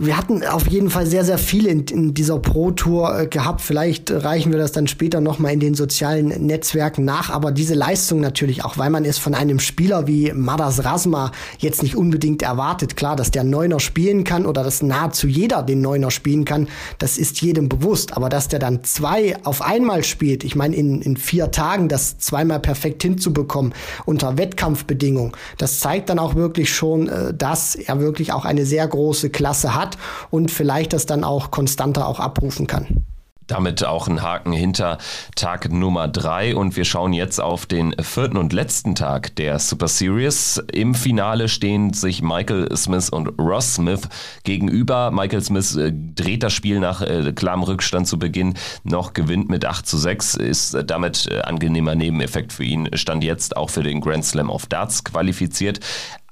[0.00, 3.60] wir hatten auf jeden Fall sehr, sehr viele in, in dieser Pro-Tour äh, gehabt.
[3.60, 7.30] Vielleicht reichen wir das dann später nochmal in den sozialen Netzwerken nach.
[7.30, 11.82] Aber diese Leistung natürlich, auch weil man es von einem Spieler wie Madas Rasma jetzt
[11.82, 12.96] nicht unbedingt erwartet.
[12.96, 17.18] Klar, dass der Neuner spielen kann oder dass nahezu jeder den Neuner spielen kann, das
[17.18, 18.16] ist jedem bewusst.
[18.16, 22.18] Aber dass der dann zwei auf einmal spielt, ich meine, in, in vier Tagen das
[22.18, 23.74] zweimal perfekt hinzubekommen
[24.06, 28.86] unter Wettkampfbedingungen, das zeigt dann auch wirklich schon, äh, dass er wirklich auch eine sehr
[28.86, 29.98] große Klasse hat hat
[30.30, 33.04] und vielleicht das dann auch konstanter auch abrufen kann
[33.48, 34.98] damit auch ein Haken hinter
[35.34, 39.88] Tag Nummer drei und wir schauen jetzt auf den vierten und letzten Tag der Super
[39.88, 40.62] Series.
[40.70, 44.02] Im Finale stehen sich Michael Smith und Ross Smith
[44.44, 45.10] gegenüber.
[45.10, 49.64] Michael Smith äh, dreht das Spiel nach äh, klarem Rückstand zu Beginn noch, gewinnt mit
[49.64, 54.02] 8 zu 6, ist äh, damit angenehmer Nebeneffekt für ihn, stand jetzt auch für den
[54.02, 55.80] Grand Slam of Darts qualifiziert.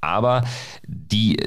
[0.02, 0.44] Aber
[0.86, 1.38] die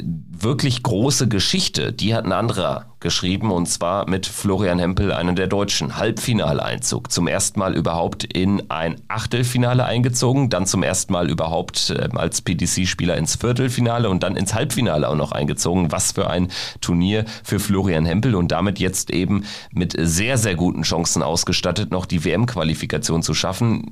[0.44, 5.48] wirklich große Geschichte, die hat ein anderer geschrieben und zwar mit Florian Hempel, einen der
[5.48, 5.96] Deutschen.
[5.98, 7.12] Halbfinaleinzug.
[7.12, 12.42] Zum ersten Mal überhaupt in ein Achtelfinale eingezogen, dann zum ersten Mal überhaupt äh, als
[12.42, 15.92] PDC-Spieler ins Viertelfinale und dann ins Halbfinale auch noch eingezogen.
[15.92, 16.50] Was für ein
[16.82, 22.06] Turnier für Florian Hempel und damit jetzt eben mit sehr, sehr guten Chancen ausgestattet, noch
[22.06, 23.86] die WM-Qualifikation zu schaffen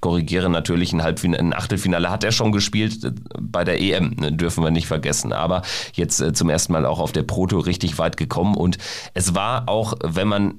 [0.00, 4.32] korrigiere natürlich, ein, Halbfinale, ein Achtelfinale hat er schon gespielt äh, bei der EM, ne,
[4.32, 5.32] dürfen wir nicht vergessen.
[5.32, 8.78] Aber jetzt äh, zum ersten Mal auch auf der Proto richtig weit gekommen und
[9.14, 10.54] es war auch, wenn man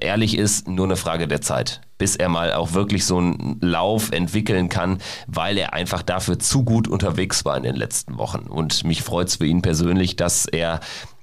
[0.00, 4.10] ehrlich ist, nur eine Frage der Zeit, bis er mal auch wirklich so einen Lauf
[4.12, 8.46] entwickeln kann, weil er einfach dafür zu gut unterwegs war in den letzten Wochen.
[8.46, 10.80] Und mich freut es für ihn persönlich, dass er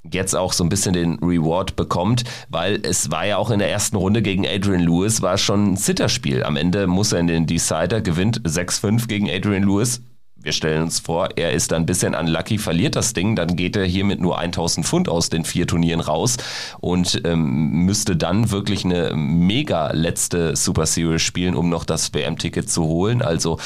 [0.09, 3.69] jetzt auch so ein bisschen den Reward bekommt, weil es war ja auch in der
[3.69, 6.43] ersten Runde gegen Adrian Lewis, war schon ein Zitterspiel.
[6.43, 10.01] Am Ende muss er in den Decider, gewinnt 6-5 gegen Adrian Lewis.
[10.43, 13.75] Wir stellen uns vor, er ist dann ein bisschen unlucky, verliert das Ding, dann geht
[13.75, 16.37] er hier mit nur 1000 Pfund aus den vier Turnieren raus
[16.79, 22.67] und ähm, müsste dann wirklich eine mega letzte Super Series spielen, um noch das WM-Ticket
[22.71, 23.21] zu holen.
[23.21, 23.59] Also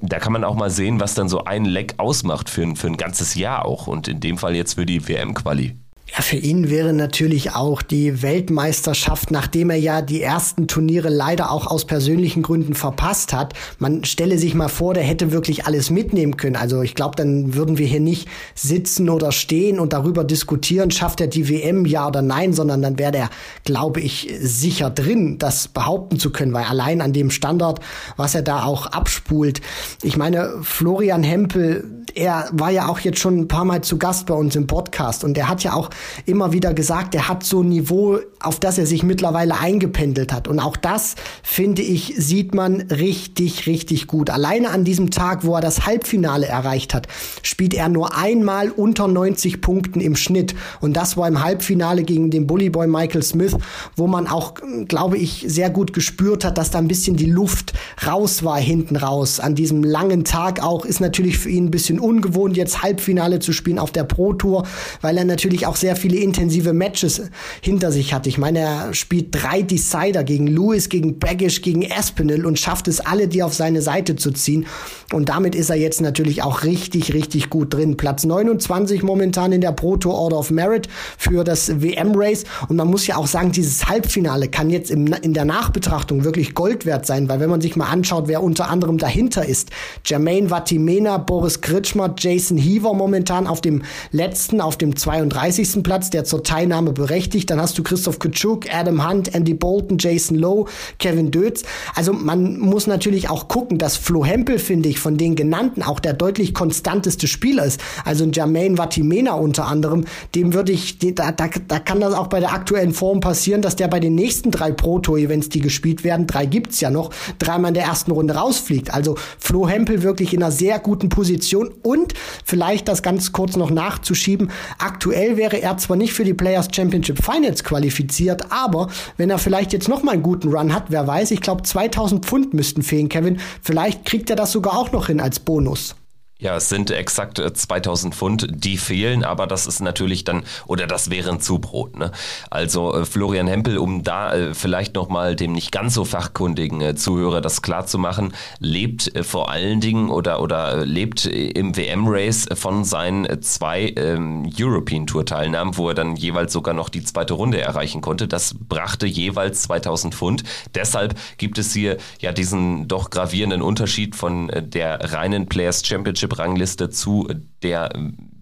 [0.00, 2.88] da kann man auch mal sehen, was dann so ein Leck ausmacht für ein, für
[2.88, 5.76] ein ganzes Jahr auch und in dem Fall jetzt für die WM-Quali.
[6.10, 11.50] Ja, für ihn wäre natürlich auch die Weltmeisterschaft, nachdem er ja die ersten Turniere leider
[11.50, 13.52] auch aus persönlichen Gründen verpasst hat.
[13.78, 16.56] Man stelle sich mal vor, der hätte wirklich alles mitnehmen können.
[16.56, 21.20] Also ich glaube, dann würden wir hier nicht sitzen oder stehen und darüber diskutieren, schafft
[21.20, 23.30] er die WM ja oder nein, sondern dann wäre der,
[23.64, 27.80] glaube ich, sicher drin, das behaupten zu können, weil allein an dem Standard,
[28.16, 29.60] was er da auch abspult.
[30.02, 34.26] Ich meine, Florian Hempel, er war ja auch jetzt schon ein paar Mal zu Gast
[34.26, 35.90] bei uns im Podcast und er hat ja auch
[36.26, 40.48] immer wieder gesagt, er hat so ein Niveau, auf das er sich mittlerweile eingependelt hat.
[40.48, 44.30] Und auch das, finde ich, sieht man richtig, richtig gut.
[44.30, 47.08] Alleine an diesem Tag, wo er das Halbfinale erreicht hat,
[47.42, 50.54] spielt er nur einmal unter 90 Punkten im Schnitt.
[50.80, 53.56] Und das war im Halbfinale gegen den Bullyboy Michael Smith,
[53.96, 54.54] wo man auch,
[54.86, 57.72] glaube ich, sehr gut gespürt hat, dass da ein bisschen die Luft
[58.06, 59.40] raus war hinten raus.
[59.40, 63.52] An diesem langen Tag auch ist natürlich für ihn ein bisschen ungewohnt, jetzt Halbfinale zu
[63.52, 64.64] spielen auf der Pro Tour,
[65.00, 67.22] weil er natürlich auch sehr viele intensive Matches
[67.62, 68.26] hinter sich hat.
[68.26, 73.00] Ich meine, er spielt drei Decider gegen Lewis, gegen Baggish, gegen Aspinall und schafft es
[73.00, 74.66] alle, die auf seine Seite zu ziehen.
[75.12, 77.96] Und damit ist er jetzt natürlich auch richtig, richtig gut drin.
[77.96, 82.44] Platz 29 momentan in der Pro Tour Order of Merit für das WM-Race.
[82.68, 86.54] Und man muss ja auch sagen, dieses Halbfinale kann jetzt im, in der Nachbetrachtung wirklich
[86.54, 89.70] Gold wert sein, weil wenn man sich mal anschaut, wer unter anderem dahinter ist,
[90.04, 95.77] Jermaine Vatimena, Boris Kritschmer, Jason Heaver momentan auf dem letzten, auf dem 32.
[95.82, 97.50] Platz, der zur Teilnahme berechtigt.
[97.50, 101.62] Dann hast du Christoph Kutschuk, Adam Hunt, Andy Bolton, Jason Lowe, Kevin Dötz.
[101.94, 106.00] Also man muss natürlich auch gucken, dass Flo Hempel, finde ich, von den genannten auch
[106.00, 107.80] der deutlich konstanteste Spieler ist.
[108.04, 112.28] Also ein Jermaine Vatimena unter anderem, dem würde ich, da, da, da kann das auch
[112.28, 116.26] bei der aktuellen Form passieren, dass der bei den nächsten drei Pro-Tour-Events, die gespielt werden,
[116.26, 118.92] drei gibt's ja noch, dreimal in der ersten Runde rausfliegt.
[118.92, 122.14] Also Flo Hempel wirklich in einer sehr guten Position und
[122.44, 127.22] vielleicht das ganz kurz noch nachzuschieben, aktuell wäre er zwar nicht für die Players Championship
[127.22, 131.30] Finals qualifiziert, aber wenn er vielleicht jetzt noch mal einen guten Run hat, wer weiß,
[131.32, 133.38] ich glaube 2000 Pfund müssten fehlen, Kevin.
[133.62, 135.97] Vielleicht kriegt er das sogar auch noch hin als Bonus.
[136.40, 140.86] Ja, es sind exakt 2000 äh, Pfund, die fehlen, aber das ist natürlich dann, oder
[140.86, 141.98] das wäre ein Zubrot.
[141.98, 142.12] Ne?
[142.48, 146.94] Also äh, Florian Hempel, um da äh, vielleicht nochmal dem nicht ganz so fachkundigen äh,
[146.94, 152.46] Zuhörer das klar zu machen, lebt äh, vor allen Dingen oder, oder lebt im WM-Race
[152.54, 157.34] von seinen äh, zwei ähm, European Tour-Teilnahmen, wo er dann jeweils sogar noch die zweite
[157.34, 158.28] Runde erreichen konnte.
[158.28, 160.44] Das brachte jeweils 2000 Pfund.
[160.76, 166.90] Deshalb gibt es hier ja diesen doch gravierenden Unterschied von der reinen Players Championship Championship-Rangliste
[166.90, 167.28] zu
[167.62, 167.90] der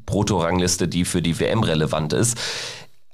[0.06, 2.38] Proto-Rangliste, die für die WM relevant ist.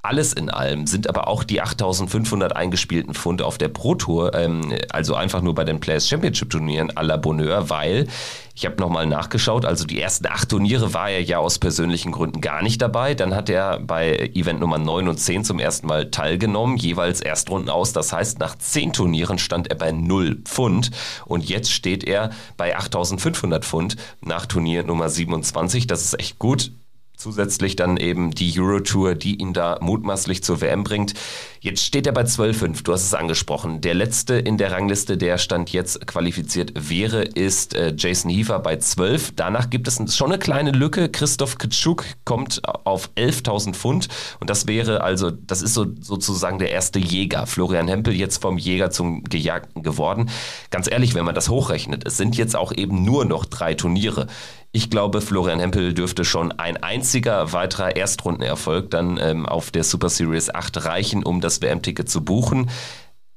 [0.05, 4.75] Alles in allem sind aber auch die 8500 eingespielten Pfund auf der Pro Tour, ähm,
[4.91, 8.09] also einfach nur bei den Players Championship Turnieren à la Bonheur, weil
[8.57, 12.41] ich habe nochmal nachgeschaut, also die ersten acht Turniere war er ja aus persönlichen Gründen
[12.41, 13.15] gar nicht dabei.
[13.15, 17.71] Dann hat er bei Event Nummer 9 und 10 zum ersten Mal teilgenommen, jeweils Erstrunden
[17.71, 17.93] aus.
[17.93, 20.91] Das heißt, nach zehn Turnieren stand er bei 0 Pfund
[21.27, 25.87] und jetzt steht er bei 8500 Pfund nach Turnier Nummer 27.
[25.87, 26.73] Das ist echt gut
[27.23, 31.15] Zusätzlich dann eben die Euro-Tour, die ihn da mutmaßlich zur WM bringt.
[31.61, 33.81] Jetzt steht er bei 12,5, du hast es angesprochen.
[33.81, 38.75] Der letzte in der Rangliste, der Stand jetzt qualifiziert wäre, ist äh, Jason Hiefer bei
[38.75, 39.35] 12.
[39.37, 41.09] Danach gibt es schon eine kleine Lücke.
[41.09, 44.09] Christoph Kitschuk kommt auf 11.000 Pfund
[44.41, 47.47] und das wäre also, das ist so, sozusagen der erste Jäger.
[47.47, 50.29] Florian Hempel jetzt vom Jäger zum Gejagten geworden.
[50.71, 54.27] Ganz ehrlich, wenn man das hochrechnet, es sind jetzt auch eben nur noch drei Turniere.
[54.75, 60.09] Ich glaube, Florian Hempel dürfte schon ein einziger weiterer Erstrundenerfolg dann ähm, auf der Super
[60.09, 62.71] Series 8 reichen, um das WM-Ticket zu buchen.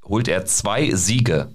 [0.06, 1.50] Holt er zwei Siege,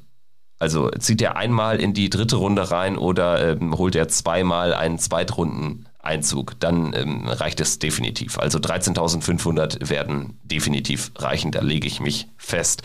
[0.58, 4.98] also zieht er einmal in die dritte Runde rein oder ähm, holt er zweimal einen
[4.98, 8.38] Zweitrunden-Einzug, dann ähm, reicht es definitiv.
[8.38, 12.82] Also 13.500 werden definitiv reichen, da lege ich mich fest.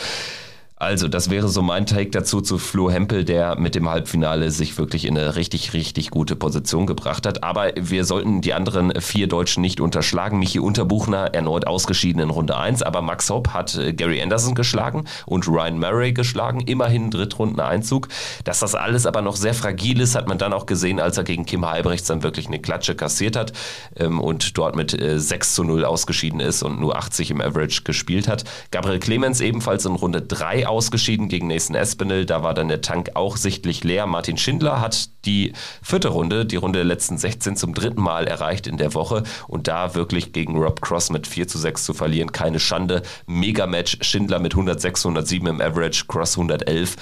[0.86, 4.78] Also, das wäre so mein Take dazu zu Flo Hempel, der mit dem Halbfinale sich
[4.78, 7.44] wirklich in eine richtig, richtig gute Position gebracht hat.
[7.44, 10.38] Aber wir sollten die anderen vier Deutschen nicht unterschlagen.
[10.38, 15.06] Michi Unterbuchner erneut ausgeschieden in Runde 1, aber Max Hopp hat äh, Gary Anderson geschlagen
[15.26, 16.62] und Ryan Murray geschlagen.
[16.62, 18.08] Immerhin Drittrundeneinzug.
[18.44, 21.24] Dass das alles aber noch sehr fragil ist, hat man dann auch gesehen, als er
[21.24, 23.54] gegen Kim Halbrechts dann wirklich eine Klatsche kassiert hat
[23.98, 27.82] ähm, und dort mit 6 äh, zu 0 ausgeschieden ist und nur 80 im Average
[27.84, 28.44] gespielt hat.
[28.70, 32.26] Gabriel Clemens ebenfalls in Runde 3 ausgeschieden gegen Nathan Espinel.
[32.26, 34.08] Da war dann der Tank auch sichtlich leer.
[34.08, 38.68] Martin Schindler hat die vierte Runde, die Runde der letzten 16 zum dritten Mal erreicht
[38.68, 42.34] in der Woche und da wirklich gegen Rob Cross mit 4 zu 6 zu verlieren,
[42.34, 43.04] keine Schande.
[43.26, 46.98] Mega-Match, Schindler mit 106, 107 im Average, Cross 111.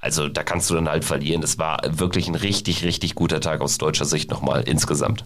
[0.00, 1.42] Also da kannst du dann halt verlieren.
[1.42, 5.24] Es war wirklich ein richtig, richtig guter Tag aus deutscher Sicht nochmal insgesamt.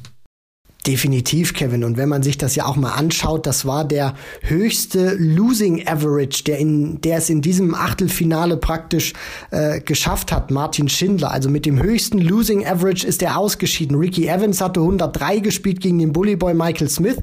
[0.86, 1.84] Definitiv, Kevin.
[1.84, 6.42] Und wenn man sich das ja auch mal anschaut, das war der höchste Losing Average,
[6.42, 9.12] der, in, der es in diesem Achtelfinale praktisch
[9.52, 11.30] äh, geschafft hat, Martin Schindler.
[11.30, 13.96] Also mit dem höchsten Losing Average ist er ausgeschieden.
[13.96, 17.18] Ricky Evans hatte 103 gespielt gegen den Bullyboy Michael Smith.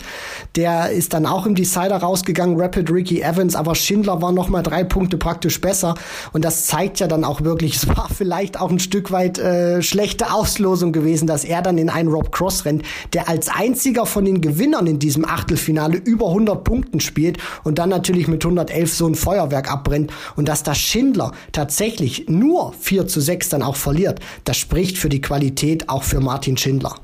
[0.56, 4.64] Der ist dann auch im Decider rausgegangen, Rapid Ricky Evans, aber Schindler war noch mal
[4.64, 5.96] drei Punkte praktisch besser.
[6.32, 9.82] Und das zeigt ja dann auch wirklich, es war vielleicht auch ein Stück weit äh,
[9.82, 14.26] schlechte Auslosung gewesen, dass er dann in einen Rob Cross rennt, der als einziger von
[14.26, 19.08] den Gewinnern in diesem Achtelfinale über 100 Punkten spielt und dann natürlich mit 111 so
[19.08, 24.20] ein Feuerwerk abbrennt und dass das Schindler tatsächlich nur 4 zu 6 dann auch verliert,
[24.44, 26.96] das spricht für die Qualität auch für Martin Schindler.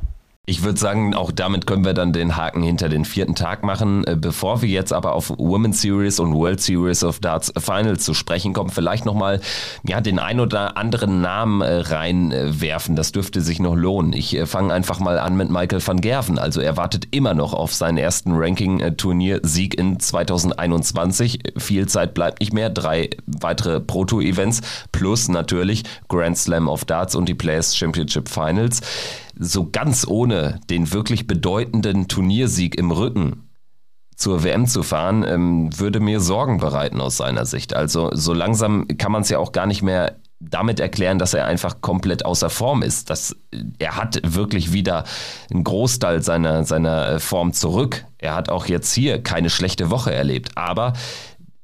[0.47, 4.03] Ich würde sagen, auch damit können wir dann den Haken hinter den vierten Tag machen.
[4.05, 8.13] Äh, bevor wir jetzt aber auf Women's Series und World Series of Darts Finals zu
[8.13, 9.41] sprechen kommen, vielleicht nochmal
[9.83, 12.95] ja, den ein oder anderen Namen äh, reinwerfen.
[12.95, 14.13] Das dürfte sich noch lohnen.
[14.13, 16.37] Ich äh, fange einfach mal an mit Michael van Gerven.
[16.37, 21.39] Also er wartet immer noch auf seinen ersten Ranking-Turnier-Sieg in 2021.
[21.57, 22.69] Viel Zeit bleibt nicht mehr.
[22.69, 28.81] Drei weitere Proto-Events plus natürlich Grand Slam of Darts und die Players Championship Finals
[29.37, 33.49] so ganz ohne den wirklich bedeutenden Turniersieg im Rücken
[34.15, 37.75] zur WM zu fahren, ähm, würde mir Sorgen bereiten aus seiner Sicht.
[37.75, 41.45] Also so langsam kann man es ja auch gar nicht mehr damit erklären, dass er
[41.45, 43.09] einfach komplett außer Form ist.
[43.09, 43.35] Das,
[43.79, 45.05] er hat wirklich wieder
[45.51, 48.05] einen Großteil seiner, seiner Form zurück.
[48.17, 50.51] Er hat auch jetzt hier keine schlechte Woche erlebt.
[50.55, 50.93] Aber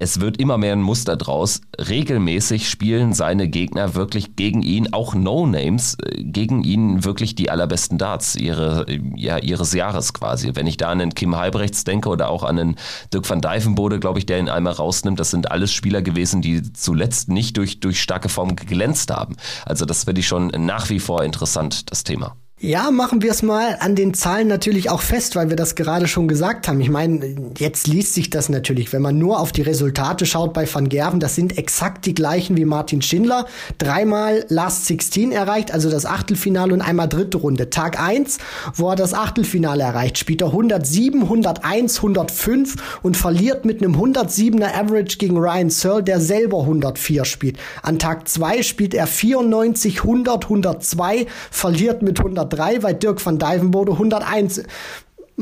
[0.01, 1.61] es wird immer mehr ein Muster draus.
[1.77, 7.99] Regelmäßig spielen seine Gegner wirklich gegen ihn, auch No-Names, äh, gegen ihn wirklich die allerbesten
[7.99, 10.55] Darts ihre, ja, ihres Jahres quasi.
[10.55, 12.75] Wenn ich da an einen Kim Halbrechts denke oder auch an einen
[13.13, 16.73] Dirk van Dijvenbode, glaube ich, der ihn einmal rausnimmt, das sind alles Spieler gewesen, die
[16.73, 19.35] zuletzt nicht durch, durch starke Form geglänzt haben.
[19.67, 22.35] Also das finde ich schon nach wie vor interessant, das Thema.
[22.63, 26.07] Ja, machen wir es mal an den Zahlen natürlich auch fest, weil wir das gerade
[26.07, 26.79] schon gesagt haben.
[26.79, 30.71] Ich meine, jetzt liest sich das natürlich, wenn man nur auf die Resultate schaut bei
[30.71, 33.47] Van Gerven, das sind exakt die gleichen wie Martin Schindler.
[33.79, 37.71] Dreimal Last 16 erreicht, also das Achtelfinale und einmal dritte Runde.
[37.71, 38.37] Tag 1,
[38.75, 44.71] wo er das Achtelfinale erreicht, spielt er 107, 101, 105 und verliert mit einem 107er
[44.79, 47.57] Average gegen Ryan Searle, der selber 104 spielt.
[47.81, 53.37] An Tag 2 spielt er 94, 100, 102, verliert mit 100 103, weil Dirk van
[53.37, 54.63] Dijvenbode 101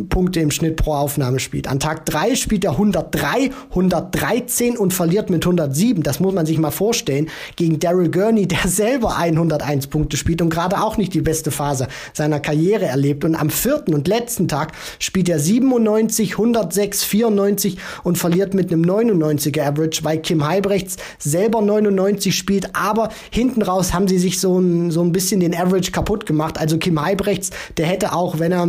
[0.07, 1.67] Punkte im Schnitt pro Aufnahme spielt.
[1.67, 6.03] An Tag 3 spielt er 103, 113 und verliert mit 107.
[6.03, 7.29] Das muss man sich mal vorstellen.
[7.55, 11.87] Gegen Daryl Gurney, der selber 101 Punkte spielt und gerade auch nicht die beste Phase
[12.13, 13.25] seiner Karriere erlebt.
[13.25, 18.83] Und am vierten und letzten Tag spielt er 97, 106, 94 und verliert mit einem
[18.83, 22.75] 99er Average, weil Kim Heibrechts selber 99 spielt.
[22.75, 26.59] Aber hinten raus haben sie sich so ein, so ein bisschen den Average kaputt gemacht.
[26.59, 28.67] Also Kim Heibrechts, der hätte auch, wenn er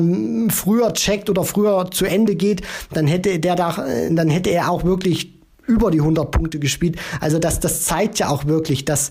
[0.50, 4.84] früher checkt oder früher zu Ende geht, dann hätte der da, dann hätte er auch
[4.84, 5.39] wirklich
[5.70, 6.96] über die 100 Punkte gespielt.
[7.20, 9.10] Also das, das zeigt ja auch wirklich, dass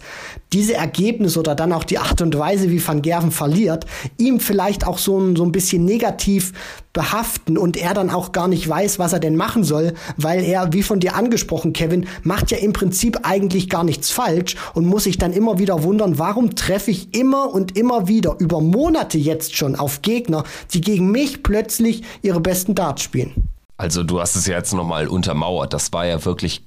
[0.54, 3.86] diese Ergebnisse oder dann auch die Art und Weise, wie Van Gerven verliert,
[4.18, 6.54] ihm vielleicht auch so, ein so ein bisschen negativ
[6.94, 10.74] behaften und er dann auch gar nicht weiß, was er denn machen soll, weil er,
[10.74, 15.04] wie von dir angesprochen, Kevin, macht ja im Prinzip eigentlich gar nichts falsch und muss
[15.06, 19.56] sich dann immer wieder wundern, warum treffe ich immer und immer wieder über Monate jetzt
[19.56, 20.44] schon auf Gegner,
[20.74, 23.59] die gegen mich plötzlich ihre besten Darts spielen.
[23.80, 25.74] Also du hast es ja jetzt nochmal untermauert.
[25.74, 26.66] Das war ja wirklich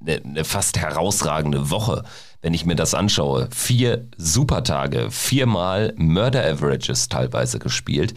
[0.00, 2.04] eine, eine fast herausragende Woche
[2.42, 8.14] wenn ich mir das anschaue, vier Supertage, viermal Murder Averages teilweise gespielt.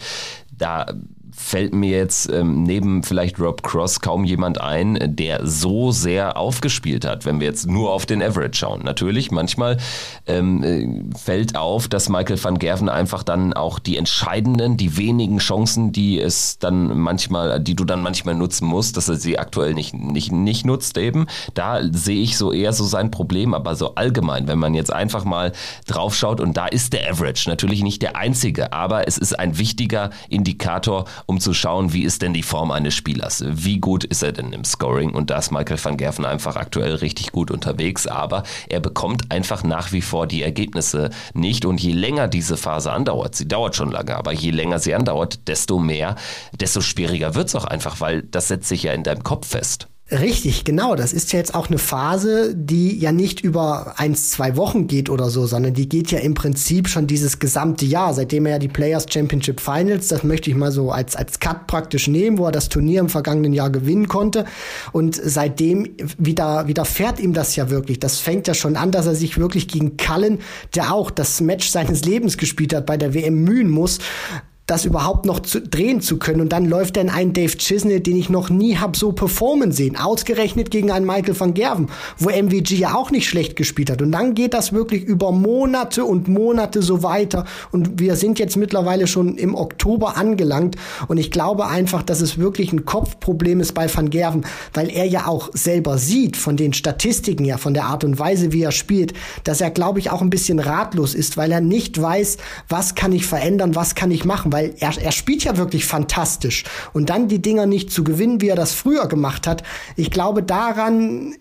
[0.50, 0.86] Da
[1.36, 7.04] fällt mir jetzt ähm, neben vielleicht Rob Cross kaum jemand ein, der so sehr aufgespielt
[7.04, 8.82] hat, wenn wir jetzt nur auf den Average schauen.
[8.82, 9.76] Natürlich, manchmal
[10.26, 15.38] ähm, äh, fällt auf, dass Michael van Gerven einfach dann auch die entscheidenden, die wenigen
[15.38, 19.74] Chancen, die es dann manchmal, die du dann manchmal nutzen musst, dass er sie aktuell
[19.74, 21.26] nicht, nicht, nicht nutzt eben.
[21.54, 25.24] Da sehe ich so eher so sein Problem, aber so allgemein, wenn man jetzt einfach
[25.24, 25.52] mal
[25.86, 29.58] drauf schaut und da ist der Average natürlich nicht der einzige, aber es ist ein
[29.58, 33.44] wichtiger Indikator, um zu schauen, wie ist denn die Form eines Spielers?
[33.46, 35.10] Wie gut ist er denn im Scoring?
[35.10, 39.64] Und da ist Michael van Gerven einfach aktuell richtig gut unterwegs, aber er bekommt einfach
[39.64, 41.64] nach wie vor die Ergebnisse nicht.
[41.64, 45.48] Und je länger diese Phase andauert, sie dauert schon lange, aber je länger sie andauert,
[45.48, 46.16] desto mehr,
[46.58, 49.88] desto schwieriger wird es auch einfach, weil das setzt sich ja in deinem Kopf fest.
[50.08, 50.94] Richtig, genau.
[50.94, 55.10] Das ist ja jetzt auch eine Phase, die ja nicht über eins, zwei Wochen geht
[55.10, 58.58] oder so, sondern die geht ja im Prinzip schon dieses gesamte Jahr, seitdem er ja
[58.60, 62.46] die Players Championship Finals, das möchte ich mal so als, als Cut praktisch nehmen, wo
[62.46, 64.44] er das Turnier im vergangenen Jahr gewinnen konnte.
[64.92, 67.98] Und seitdem wieder, wieder fährt ihm das ja wirklich.
[67.98, 70.38] Das fängt ja schon an, dass er sich wirklich gegen Cullen,
[70.76, 73.98] der auch das Match seines Lebens gespielt hat, bei der WM mühen muss
[74.66, 76.40] das überhaupt noch zu, drehen zu können.
[76.40, 79.96] Und dann läuft dann ein Dave Chisney, den ich noch nie hab so performen sehen.
[79.96, 84.02] Ausgerechnet gegen einen Michael van Gerven, wo MVG ja auch nicht schlecht gespielt hat.
[84.02, 87.44] Und dann geht das wirklich über Monate und Monate so weiter.
[87.70, 90.76] Und wir sind jetzt mittlerweile schon im Oktober angelangt.
[91.06, 95.04] Und ich glaube einfach, dass es wirklich ein Kopfproblem ist bei van Gerven, weil er
[95.04, 98.72] ja auch selber sieht von den Statistiken ja, von der Art und Weise, wie er
[98.72, 99.12] spielt,
[99.44, 103.12] dass er, glaube ich, auch ein bisschen ratlos ist, weil er nicht weiß, was kann
[103.12, 106.64] ich verändern, was kann ich machen weil er, er spielt ja wirklich fantastisch.
[106.94, 109.62] Und dann die Dinger nicht zu gewinnen, wie er das früher gemacht hat,
[109.96, 111.34] ich glaube, daran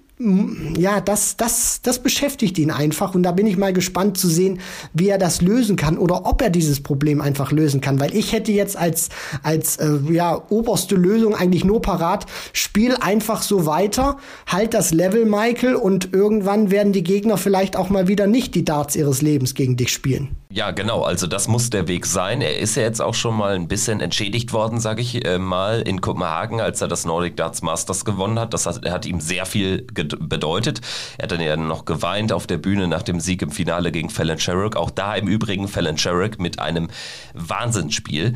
[0.78, 4.62] ja, das, das, das beschäftigt ihn einfach und da bin ich mal gespannt zu sehen,
[4.94, 8.32] wie er das lösen kann oder ob er dieses Problem einfach lösen kann, weil ich
[8.32, 9.10] hätte jetzt als,
[9.44, 14.16] als äh, ja, oberste Lösung eigentlich nur parat, spiel einfach so weiter,
[14.48, 18.64] halt das Level, Michael, und irgendwann werden die Gegner vielleicht auch mal wieder nicht die
[18.64, 20.30] Darts ihres Lebens gegen dich spielen.
[20.56, 22.40] Ja, genau, also das muss der Weg sein.
[22.40, 25.82] Er ist ja jetzt auch schon mal ein bisschen entschädigt worden, sage ich äh, mal,
[25.82, 28.54] in Kopenhagen, als er das Nordic Darts Masters gewonnen hat.
[28.54, 30.80] Das hat, hat ihm sehr viel bedeutet.
[31.18, 34.10] Er hat dann ja noch geweint auf der Bühne nach dem Sieg im Finale gegen
[34.10, 34.78] Fallon Sherrock.
[34.78, 36.88] Auch da im Übrigen Fallon Sherrock mit einem
[37.34, 38.36] Wahnsinnsspiel.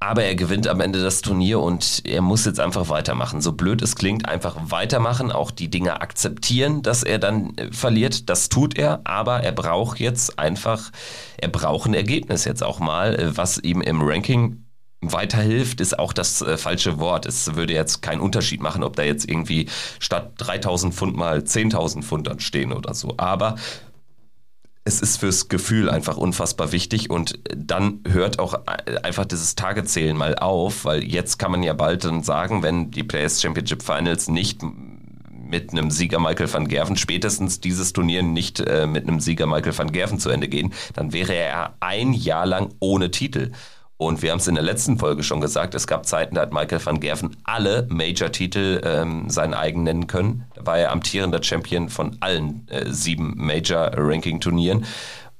[0.00, 3.40] Aber er gewinnt am Ende das Turnier und er muss jetzt einfach weitermachen.
[3.40, 8.28] So blöd es klingt, einfach weitermachen, auch die Dinge akzeptieren, dass er dann äh, verliert.
[8.28, 10.92] Das tut er, aber er braucht jetzt einfach,
[11.36, 14.64] er braucht ein Ergebnis jetzt auch mal, äh, was ihm im Ranking
[15.00, 17.26] weiterhilft, ist auch das äh, falsche Wort.
[17.26, 19.68] Es würde jetzt keinen Unterschied machen, ob da jetzt irgendwie
[20.00, 23.14] statt 3000 Pfund mal 10.000 Pfund dann stehen oder so.
[23.16, 23.56] Aber
[24.88, 28.54] es ist fürs Gefühl einfach unfassbar wichtig und dann hört auch
[29.02, 33.04] einfach dieses Tagezählen mal auf, weil jetzt kann man ja bald dann sagen, wenn die
[33.04, 34.62] Players Championship Finals nicht
[35.30, 39.76] mit einem Sieger Michael van Gerven, spätestens dieses Turnier nicht äh, mit einem Sieger Michael
[39.76, 43.52] van Gerven zu Ende gehen, dann wäre er ein Jahr lang ohne Titel.
[43.98, 46.52] Und wir haben es in der letzten Folge schon gesagt, es gab Zeiten, da hat
[46.52, 50.44] Michael van Gerven alle Major-Titel ähm, sein eigen nennen können.
[50.54, 54.86] Da war er amtierender Champion von allen äh, sieben Major-Ranking-Turnieren.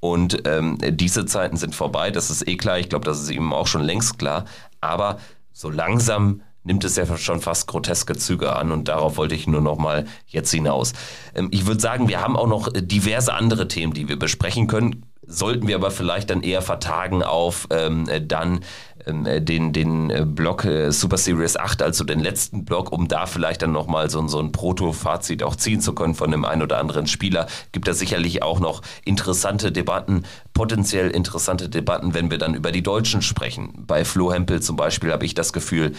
[0.01, 2.81] Und ähm, diese Zeiten sind vorbei, das ist eh klar.
[2.81, 4.45] Ich glaube, das ist ihm auch schon längst klar.
[4.81, 5.19] Aber
[5.53, 9.61] so langsam nimmt es ja schon fast groteske Züge an und darauf wollte ich nur
[9.61, 10.95] noch mal jetzt hinaus.
[11.37, 15.05] Ähm, ich würde sagen, wir haben auch noch diverse andere Themen, die wir besprechen können
[15.29, 18.61] sollten wir aber vielleicht dann eher vertagen auf ähm, äh, dann
[19.07, 23.09] ähm, äh, den, den äh, Block äh, Super Series 8, also den letzten Block, um
[23.09, 26.63] da vielleicht dann nochmal so, so ein Proto-Fazit auch ziehen zu können von dem einen
[26.63, 27.47] oder anderen Spieler.
[27.73, 32.83] Gibt da sicherlich auch noch interessante Debatten, potenziell interessante Debatten, wenn wir dann über die
[32.83, 33.85] Deutschen sprechen.
[33.87, 35.95] Bei Flo Hempel zum Beispiel habe ich das Gefühl,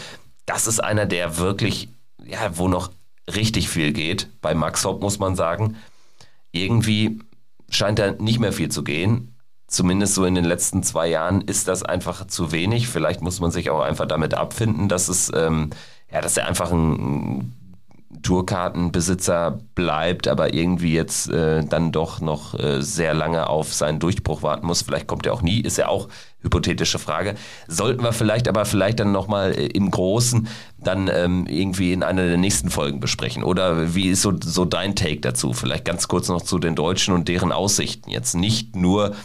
[0.46, 1.90] das ist einer, der wirklich,
[2.26, 2.90] ja, wo noch
[3.36, 4.28] richtig viel geht.
[4.42, 5.78] Bei Max Hopp muss man sagen,
[6.52, 7.20] irgendwie
[7.70, 9.36] scheint da nicht mehr viel zu gehen.
[9.68, 12.88] Zumindest so in den letzten zwei Jahren ist das einfach zu wenig.
[12.88, 15.70] Vielleicht muss man sich auch einfach damit abfinden, dass es, ähm,
[16.12, 17.54] ja, dass er einfach ein
[18.24, 24.42] Tourkartenbesitzer bleibt, aber irgendwie jetzt äh, dann doch noch äh, sehr lange auf seinen Durchbruch
[24.42, 24.82] warten muss.
[24.82, 26.08] Vielleicht kommt er auch nie, ist ja auch
[26.42, 27.36] hypothetische Frage.
[27.68, 30.48] Sollten wir vielleicht aber vielleicht dann nochmal äh, im Großen
[30.80, 33.44] dann ähm, irgendwie in einer der nächsten Folgen besprechen.
[33.44, 35.54] Oder wie ist so, so dein Take dazu?
[35.54, 38.10] Vielleicht ganz kurz noch zu den Deutschen und deren Aussichten.
[38.10, 39.16] Jetzt nicht nur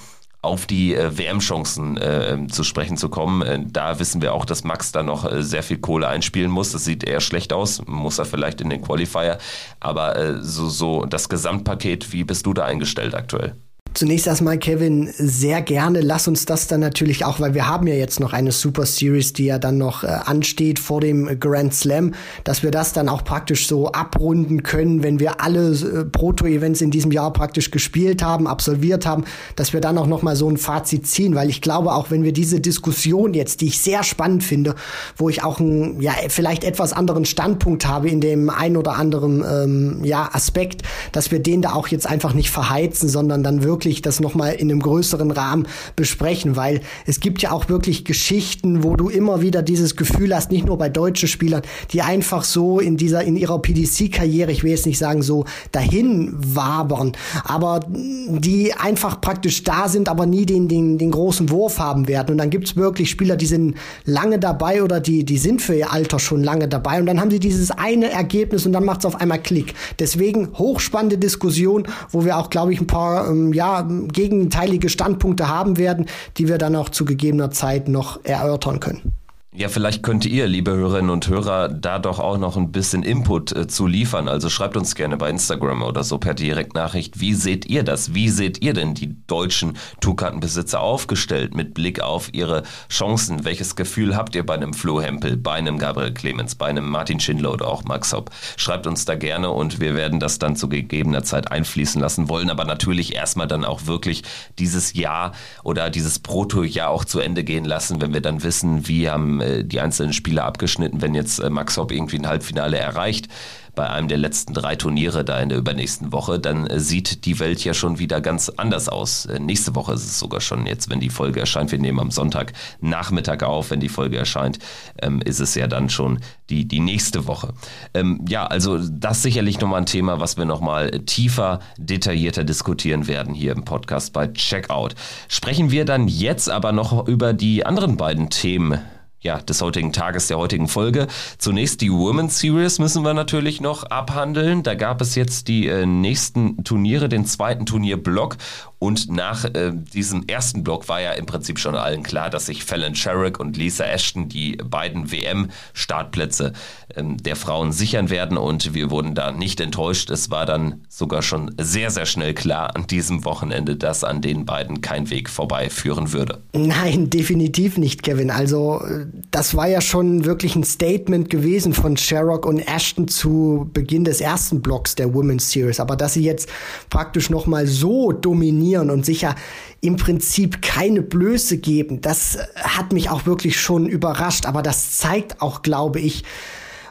[0.44, 3.42] auf die äh, WM-Chancen äh, zu sprechen zu kommen.
[3.42, 6.72] Äh, da wissen wir auch, dass Max da noch äh, sehr viel Kohle einspielen muss.
[6.72, 9.38] Das sieht eher schlecht aus, muss er vielleicht in den Qualifier.
[9.80, 13.56] Aber äh, so, so das Gesamtpaket, wie bist du da eingestellt aktuell?
[13.94, 16.00] Zunächst erstmal, Kevin, sehr gerne.
[16.00, 19.34] Lass uns das dann natürlich auch, weil wir haben ja jetzt noch eine Super Series,
[19.34, 23.22] die ja dann noch äh, ansteht vor dem Grand Slam, dass wir das dann auch
[23.22, 28.48] praktisch so abrunden können, wenn wir alle äh, Proto-Events in diesem Jahr praktisch gespielt haben,
[28.48, 31.92] absolviert haben, dass wir dann auch noch mal so ein Fazit ziehen, weil ich glaube,
[31.92, 34.74] auch wenn wir diese Diskussion jetzt, die ich sehr spannend finde,
[35.16, 39.44] wo ich auch einen, ja, vielleicht etwas anderen Standpunkt habe in dem ein oder anderen,
[39.48, 43.83] ähm, ja, Aspekt, dass wir den da auch jetzt einfach nicht verheizen, sondern dann wirklich
[43.84, 48.82] wirklich das nochmal in einem größeren Rahmen besprechen, weil es gibt ja auch wirklich Geschichten,
[48.82, 52.80] wo du immer wieder dieses Gefühl hast, nicht nur bei deutschen Spielern, die einfach so
[52.80, 57.12] in dieser, in ihrer PDC-Karriere, ich will jetzt nicht sagen so dahin wabern,
[57.44, 62.32] aber die einfach praktisch da sind, aber nie den, den, den großen Wurf haben werden.
[62.32, 63.76] Und dann gibt's wirklich Spieler, die sind
[64.06, 67.30] lange dabei oder die, die sind für ihr Alter schon lange dabei und dann haben
[67.30, 69.74] sie dieses eine Ergebnis und dann macht's auf einmal Klick.
[69.98, 75.76] Deswegen hochspannende Diskussion, wo wir auch, glaube ich, ein paar ähm, ja, gegenteilige Standpunkte haben
[75.76, 76.06] werden,
[76.36, 79.12] die wir dann auch zu gegebener Zeit noch erörtern können.
[79.56, 83.52] Ja, vielleicht könnt ihr, liebe Hörerinnen und Hörer, da doch auch noch ein bisschen Input
[83.52, 84.26] äh, zu liefern.
[84.26, 87.20] Also schreibt uns gerne bei Instagram oder so per Direktnachricht.
[87.20, 88.14] Wie seht ihr das?
[88.14, 93.44] Wie seht ihr denn die deutschen Tourkartenbesitzer aufgestellt mit Blick auf ihre Chancen?
[93.44, 97.20] Welches Gefühl habt ihr bei einem Flo Hempel, bei einem Gabriel Clemens, bei einem Martin
[97.20, 98.32] Schindler oder auch Max Hopp?
[98.56, 102.50] Schreibt uns da gerne und wir werden das dann zu gegebener Zeit einfließen lassen wollen.
[102.50, 104.24] Aber natürlich erstmal dann auch wirklich
[104.58, 105.30] dieses Jahr
[105.62, 109.80] oder dieses Proto-Jahr auch zu Ende gehen lassen, wenn wir dann wissen, wie äh, die
[109.80, 113.28] einzelnen Spiele abgeschnitten, wenn jetzt äh, Max Hopp irgendwie ein Halbfinale erreicht
[113.74, 117.40] bei einem der letzten drei Turniere da in der übernächsten Woche, dann äh, sieht die
[117.40, 119.28] Welt ja schon wieder ganz anders aus.
[119.40, 121.72] Nächste Woche ist es sogar schon jetzt, wenn die Folge erscheint.
[121.72, 124.58] Wir nehmen am Sonntag Nachmittag auf, wenn die Folge erscheint,
[125.02, 126.20] ähm, ist es ja dann schon
[126.50, 127.54] die, die nächste Woche.
[127.94, 133.34] Ähm, ja, also das sicherlich nochmal ein Thema, was wir nochmal tiefer, detaillierter diskutieren werden
[133.34, 134.94] hier im Podcast bei Checkout.
[135.28, 138.80] Sprechen wir dann jetzt aber noch über die anderen beiden Themen
[139.24, 141.06] ja, des heutigen Tages, der heutigen Folge.
[141.38, 144.62] Zunächst die Women's Series müssen wir natürlich noch abhandeln.
[144.62, 148.36] Da gab es jetzt die äh, nächsten Turniere, den zweiten Turnierblock
[148.84, 152.64] und nach äh, diesem ersten Block war ja im Prinzip schon allen klar, dass sich
[152.64, 156.52] Fallon Sherrick und Lisa Ashton die beiden WM-Startplätze
[156.94, 158.36] ähm, der Frauen sichern werden.
[158.36, 160.10] Und wir wurden da nicht enttäuscht.
[160.10, 164.44] Es war dann sogar schon sehr, sehr schnell klar an diesem Wochenende, dass an den
[164.44, 166.42] beiden kein Weg vorbei führen würde.
[166.52, 168.30] Nein, definitiv nicht, Kevin.
[168.30, 168.82] Also
[169.30, 174.20] das war ja schon wirklich ein Statement gewesen von Sherrock und Ashton zu Beginn des
[174.20, 175.80] ersten Blocks der Women's Series.
[175.80, 176.50] Aber dass sie jetzt
[176.90, 179.34] praktisch noch mal so dominieren trainieren und sicher
[179.80, 184.46] im Prinzip keine Blöße geben, das hat mich auch wirklich schon überrascht.
[184.46, 186.24] Aber das zeigt auch, glaube ich,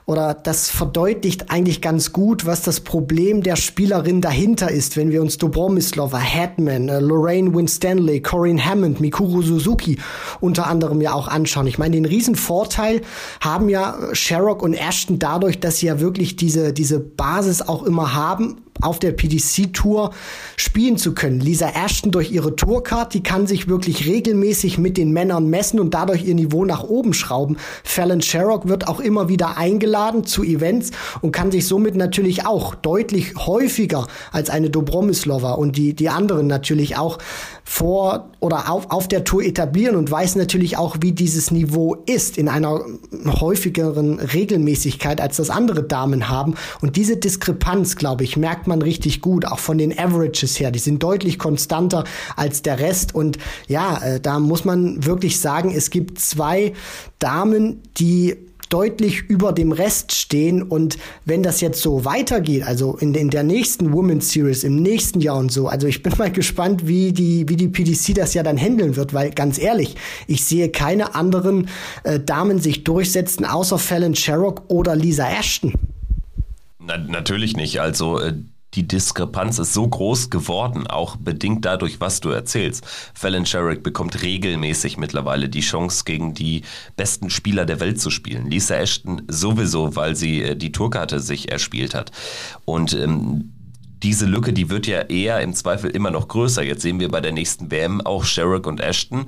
[0.06, 5.22] oder das verdeutlicht eigentlich ganz gut, was das Problem der Spielerin dahinter ist, wenn wir
[5.22, 9.98] uns Dobromislova, Hetman, äh, Lorraine Winstanley, Corinne Hammond, Mikuru Suzuki
[10.42, 11.68] unter anderem ja auch anschauen.
[11.68, 13.02] Ich meine, den riesen Vorteil
[13.40, 18.14] haben ja Sherrock und Ashton dadurch, dass sie ja wirklich diese, diese Basis auch immer
[18.14, 20.12] haben auf der PDC-Tour
[20.56, 21.40] spielen zu können.
[21.40, 25.94] Lisa Ashton durch ihre Tourcard, die kann sich wirklich regelmäßig mit den Männern messen und
[25.94, 27.58] dadurch ihr Niveau nach oben schrauben.
[27.84, 32.76] Fallon Sherrock wird auch immer wieder eingeladen zu Events und kann sich somit natürlich auch
[32.76, 37.18] deutlich häufiger als eine Dobromislova und die, die anderen natürlich auch
[37.64, 42.38] vor oder auf, auf der Tour etablieren und weiß natürlich auch, wie dieses Niveau ist
[42.38, 42.82] in einer
[43.26, 46.56] häufigeren Regelmäßigkeit, als das andere Damen haben.
[46.82, 50.72] Und diese Diskrepanz, glaube ich, merkt man richtig gut, auch von den Averages her.
[50.72, 52.04] Die sind deutlich konstanter
[52.36, 53.14] als der Rest.
[53.14, 56.74] Und ja, äh, da muss man wirklich sagen, es gibt zwei
[57.20, 58.36] Damen, die
[58.74, 60.64] deutlich über dem Rest stehen.
[60.64, 65.22] Und wenn das jetzt so weitergeht, also in, in der nächsten Women's Series im nächsten
[65.22, 68.42] Jahr und so, also ich bin mal gespannt, wie die, wie die PDC das ja
[68.42, 69.96] dann handeln wird, weil ganz ehrlich,
[70.26, 71.70] ich sehe keine anderen
[72.04, 75.74] äh, Damen sich durchsetzen, außer Fallon Sherrock oder Lisa Ashton.
[76.80, 77.80] Na, natürlich nicht.
[77.80, 78.34] Also äh,
[78.76, 82.86] die Diskrepanz ist so groß geworden, auch bedingt dadurch, was du erzählst.
[83.14, 86.64] Fallon Sherrick bekommt regelmäßig mittlerweile die Chance, gegen die
[86.96, 88.50] besten Spieler der Welt zu spielen.
[88.50, 92.12] Lisa Ashton sowieso, weil sie äh, die Tourkarte sich erspielt hat.
[92.66, 93.52] Und ähm,
[94.02, 96.62] diese Lücke, die wird ja eher im Zweifel immer noch größer.
[96.62, 99.28] Jetzt sehen wir bei der nächsten WM auch Sherrick und Ashton.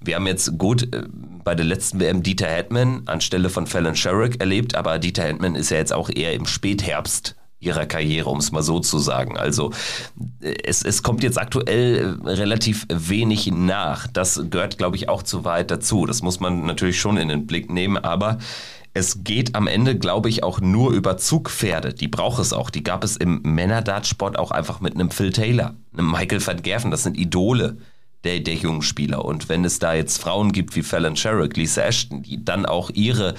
[0.00, 1.04] Wir haben jetzt gut äh,
[1.44, 5.70] bei der letzten WM Dieter Hetman anstelle von Fallon Sherrick erlebt, aber Dieter Hetman ist
[5.70, 9.38] ja jetzt auch eher im Spätherbst ihrer Karriere, um es mal so zu sagen.
[9.38, 9.70] Also
[10.40, 14.06] es, es kommt jetzt aktuell äh, relativ wenig nach.
[14.08, 16.04] Das gehört, glaube ich, auch zu weit dazu.
[16.04, 18.38] Das muss man natürlich schon in den Blick nehmen, aber
[18.94, 21.94] es geht am Ende, glaube ich, auch nur über Zugpferde.
[21.94, 22.68] Die braucht es auch.
[22.68, 26.90] Die gab es im Männerdartsport auch einfach mit einem Phil Taylor, einem Michael van Gerven.
[26.90, 27.78] Das sind Idole
[28.24, 29.24] der, der jungen Spieler.
[29.24, 32.90] Und wenn es da jetzt Frauen gibt wie Fallon Sherrick, Lisa Ashton, die dann auch
[32.90, 33.34] ihre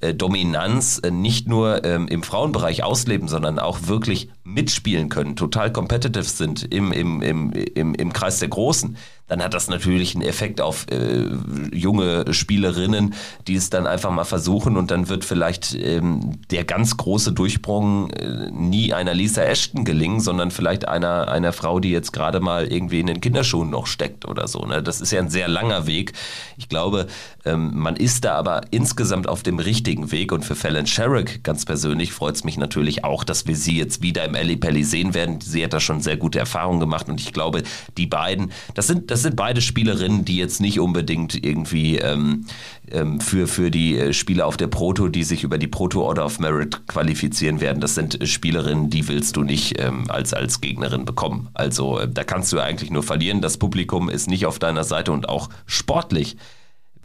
[0.00, 5.72] äh, Dominanz äh, nicht nur ähm, im Frauenbereich ausleben, sondern auch wirklich mitspielen können, total
[5.72, 8.96] competitive sind im, im, im, im, im Kreis der Großen,
[9.28, 11.26] dann hat das natürlich einen Effekt auf äh,
[11.72, 13.14] junge Spielerinnen,
[13.46, 17.68] die es dann einfach mal versuchen und dann wird vielleicht ähm, der ganz große Durchbruch
[17.68, 22.66] äh, nie einer Lisa Ashton gelingen, sondern vielleicht einer, einer Frau, die jetzt gerade mal
[22.66, 24.60] irgendwie in den Kinderschuhen noch steckt oder so.
[24.64, 24.82] Ne?
[24.82, 26.12] Das ist ja ein sehr langer Weg.
[26.56, 27.06] Ich glaube,
[27.44, 31.64] ähm, man ist da aber insgesamt auf dem richtigen Weg und für Fallon Sherrick ganz
[31.64, 35.14] persönlich freut es mich natürlich auch, dass wir sie jetzt wieder im Ali Pelli sehen
[35.14, 35.40] werden.
[35.40, 37.62] Sie hat da schon sehr gute Erfahrungen gemacht und ich glaube,
[37.96, 42.46] die beiden, das sind, das sind beide Spielerinnen, die jetzt nicht unbedingt irgendwie ähm,
[42.90, 46.24] ähm, für, für die äh, Spieler auf der Proto, die sich über die Proto Order
[46.24, 47.80] of Merit qualifizieren werden.
[47.80, 51.48] Das sind Spielerinnen, die willst du nicht ähm, als, als Gegnerin bekommen.
[51.54, 53.40] Also äh, da kannst du eigentlich nur verlieren.
[53.40, 56.36] Das Publikum ist nicht auf deiner Seite und auch sportlich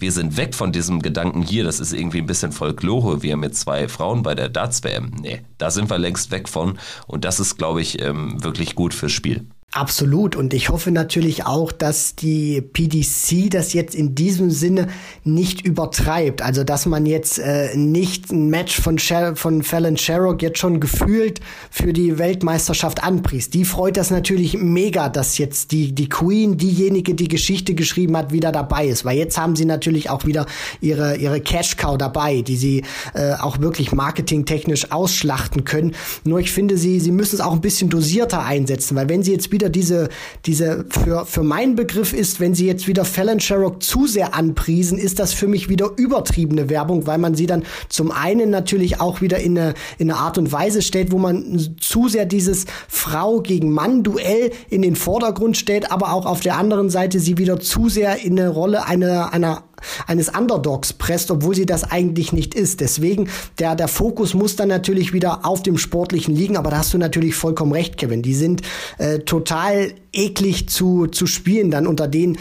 [0.03, 3.43] wir sind weg von diesem Gedanken hier, das ist irgendwie ein bisschen Folklore, wir haben
[3.43, 5.11] jetzt zwei Frauen bei der Darts-WM.
[5.21, 8.93] Nee, da sind wir längst weg von und das ist, glaube ich, ähm, wirklich gut
[8.93, 9.47] fürs Spiel.
[9.75, 10.35] Absolut.
[10.35, 14.87] Und ich hoffe natürlich auch, dass die PDC das jetzt in diesem Sinne
[15.23, 16.43] nicht übertreibt.
[16.43, 20.79] Also, dass man jetzt äh, nicht ein Match von, Sher von Fallon Sherrock jetzt schon
[20.79, 21.39] gefühlt
[21.71, 23.55] für die Weltmeisterschaft anpriest.
[23.55, 28.31] Die freut das natürlich mega, dass jetzt die, die Queen, diejenige, die Geschichte geschrieben hat,
[28.31, 29.05] wieder dabei ist.
[29.05, 30.45] Weil jetzt haben sie natürlich auch wieder
[30.81, 32.83] ihre, ihre Cash Cow dabei, die sie
[33.15, 35.95] äh, auch wirklich marketingtechnisch ausschlachten können.
[36.25, 39.31] Nur ich finde, sie, sie müssen es auch ein bisschen dosierter einsetzen, weil wenn sie
[39.31, 40.09] jetzt wieder wieder diese,
[40.45, 44.97] diese für, für meinen Begriff ist, wenn sie jetzt wieder Fallon Sherrock zu sehr anpriesen,
[44.97, 49.21] ist das für mich wieder übertriebene Werbung, weil man sie dann zum einen natürlich auch
[49.21, 53.41] wieder in eine, in eine Art und Weise stellt, wo man zu sehr dieses Frau
[53.41, 57.59] gegen Mann Duell in den Vordergrund stellt, aber auch auf der anderen Seite sie wieder
[57.59, 59.63] zu sehr in eine Rolle einer, einer
[60.07, 62.81] eines Underdogs presst, obwohl sie das eigentlich nicht ist.
[62.81, 63.29] Deswegen,
[63.59, 66.97] der, der Fokus muss dann natürlich wieder auf dem Sportlichen liegen, aber da hast du
[66.97, 68.21] natürlich vollkommen recht, Kevin.
[68.21, 68.61] Die sind
[68.97, 72.37] äh, total eklig zu, zu spielen dann unter den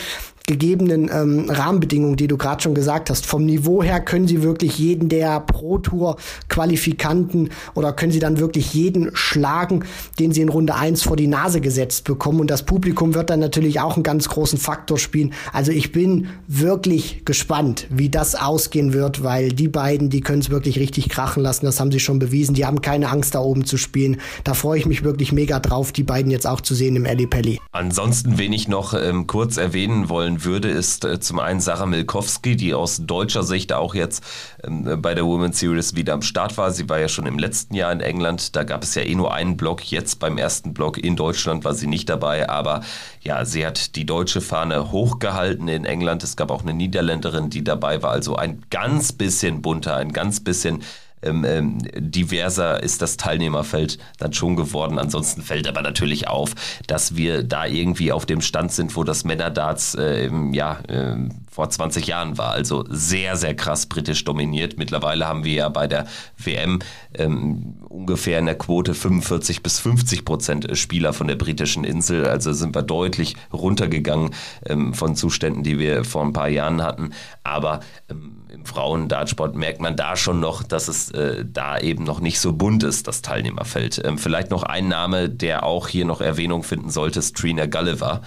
[0.47, 3.27] gegebenen ähm, Rahmenbedingungen, die du gerade schon gesagt hast.
[3.27, 6.17] Vom Niveau her können sie wirklich jeden der Pro Tour
[6.49, 9.85] Qualifikanten oder können sie dann wirklich jeden schlagen,
[10.19, 12.41] den sie in Runde 1 vor die Nase gesetzt bekommen.
[12.41, 15.33] Und das Publikum wird dann natürlich auch einen ganz großen Faktor spielen.
[15.53, 20.51] Also ich bin wirklich gespannt, wie das ausgehen wird, weil die beiden, die können es
[20.51, 21.67] wirklich richtig krachen lassen.
[21.67, 22.55] Das haben sie schon bewiesen.
[22.55, 24.21] Die haben keine Angst, da oben zu spielen.
[24.45, 27.27] Da freue ich mich wirklich mega drauf, die beiden jetzt auch zu sehen im Alley
[27.27, 27.61] Pelli.
[27.71, 31.87] Ansonsten, wen ich noch ähm, kurz erwähnen wollen wollen würde, ist äh, zum einen Sarah
[31.87, 34.25] Milkowski, die aus deutscher Sicht auch jetzt
[34.65, 36.71] ähm, bei der Women's Series wieder am Start war.
[36.71, 38.57] Sie war ja schon im letzten Jahr in England.
[38.57, 39.91] Da gab es ja eh nur einen Block.
[39.91, 42.49] Jetzt beim ersten Block in Deutschland war sie nicht dabei.
[42.49, 42.83] Aber
[43.21, 46.23] ja, sie hat die deutsche Fahne hochgehalten in England.
[46.23, 48.13] Es gab auch eine Niederländerin, die dabei war.
[48.13, 50.83] Also ein ganz bisschen bunter, ein ganz bisschen
[51.23, 54.99] ähm, ähm, diverser ist das Teilnehmerfeld dann schon geworden.
[54.99, 56.55] Ansonsten fällt aber natürlich auf,
[56.87, 61.17] dass wir da irgendwie auf dem Stand sind, wo das Männerdarts äh, ja, äh,
[61.51, 62.53] vor 20 Jahren war.
[62.53, 64.79] Also sehr, sehr krass britisch dominiert.
[64.79, 66.07] Mittlerweile haben wir ja bei der
[66.39, 66.81] WM
[67.15, 72.27] ähm, ungefähr in der Quote 45 bis 50 Prozent Spieler von der britischen Insel.
[72.27, 74.31] Also sind wir deutlich runtergegangen
[74.67, 77.11] ähm, von Zuständen, die wir vor ein paar Jahren hatten.
[77.45, 82.21] Aber ähm, im Frauen-Dartsport merkt man da schon noch, dass es äh, da eben noch
[82.21, 84.03] nicht so bunt ist, das Teilnehmerfeld.
[84.05, 88.23] Ähm, vielleicht noch ein Name, der auch hier noch Erwähnung finden sollte, ist Trina Gulliver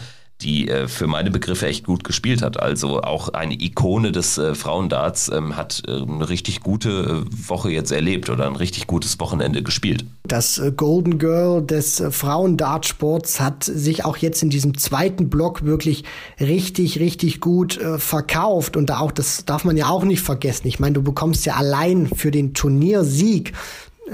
[0.46, 2.60] die äh, für meine Begriffe echt gut gespielt hat.
[2.60, 7.72] Also auch eine Ikone des äh, Frauendarts ähm, hat äh, eine richtig gute äh, Woche
[7.72, 10.06] jetzt erlebt oder ein richtig gutes Wochenende gespielt.
[10.24, 15.66] Das äh, Golden Girl des äh, Frauendartsports hat sich auch jetzt in diesem zweiten Block
[15.66, 16.04] wirklich
[16.40, 18.78] richtig, richtig gut verkauft.
[18.78, 20.68] Und da auch, das darf man ja auch nicht vergessen.
[20.68, 23.54] Ich meine, du bekommst ja allein für den Turniersieg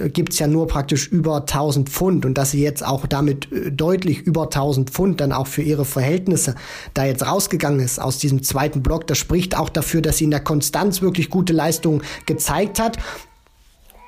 [0.09, 4.19] gibt's ja nur praktisch über 1000 Pfund und dass sie jetzt auch damit äh, deutlich
[4.21, 6.55] über 1000 Pfund dann auch für ihre Verhältnisse
[6.93, 10.31] da jetzt rausgegangen ist aus diesem zweiten Block, das spricht auch dafür, dass sie in
[10.31, 12.97] der Konstanz wirklich gute Leistungen gezeigt hat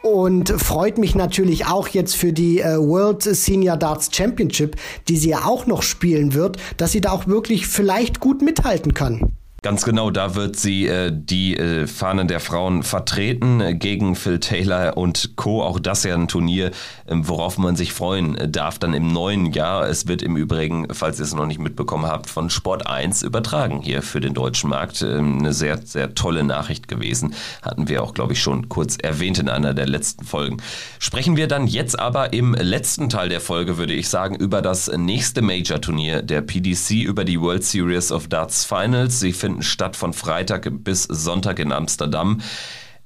[0.04, 4.76] und freut mich natürlich auch jetzt für die äh, World Senior Darts Championship,
[5.08, 8.94] die sie ja auch noch spielen wird, dass sie da auch wirklich vielleicht gut mithalten
[8.94, 9.34] kann.
[9.64, 14.42] Ganz genau, da wird sie äh, die äh, Fahnen der Frauen vertreten äh, gegen Phil
[14.42, 15.64] Taylor und Co.
[15.64, 16.72] Auch das ja ein Turnier,
[17.08, 19.88] ähm, worauf man sich freuen äh, darf dann im neuen Jahr.
[19.88, 23.80] Es wird im Übrigen, falls ihr es noch nicht mitbekommen habt, von Sport 1 übertragen
[23.82, 25.02] hier für den deutschen Markt.
[25.02, 27.34] Ähm, eine sehr, sehr tolle Nachricht gewesen.
[27.62, 30.58] Hatten wir auch, glaube ich, schon kurz erwähnt in einer der letzten Folgen.
[31.00, 34.92] Sprechen wir dann jetzt aber im letzten Teil der Folge, würde ich sagen, über das
[34.92, 39.22] nächste Major-Turnier der PDC, über die World Series of Darts Finals.
[39.22, 42.42] Sie finden finden statt von Freitag bis Sonntag in Amsterdam.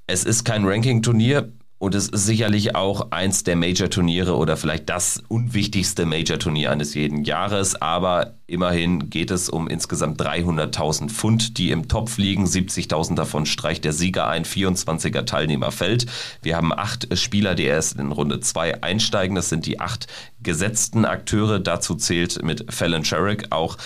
[0.08, 1.52] Es ist kein Ranking-Turnier.
[1.80, 7.24] Und es ist sicherlich auch eins der Major-Turniere oder vielleicht das unwichtigste Major-Turnier eines jeden
[7.24, 7.80] Jahres.
[7.80, 12.46] Aber immerhin geht es um insgesamt 300.000 Pfund, die im Topf liegen.
[12.46, 14.44] 70.000 davon streicht der Sieger ein.
[14.44, 16.08] 24er Teilnehmerfeld.
[16.42, 19.36] Wir haben acht Spieler, die erst in Runde zwei einsteigen.
[19.36, 20.08] Das sind die acht
[20.42, 21.60] gesetzten Akteure.
[21.60, 23.78] Dazu zählt mit Fallon Sherrick auch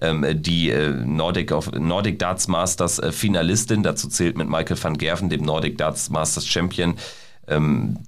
[0.00, 3.82] ähm, die äh, Nordic, of, Nordic Darts Masters äh, Finalistin.
[3.82, 6.94] Dazu zählt mit Michael van Gerven, dem Nordic Darts Masters Champion,
[7.50, 7.98] ähm,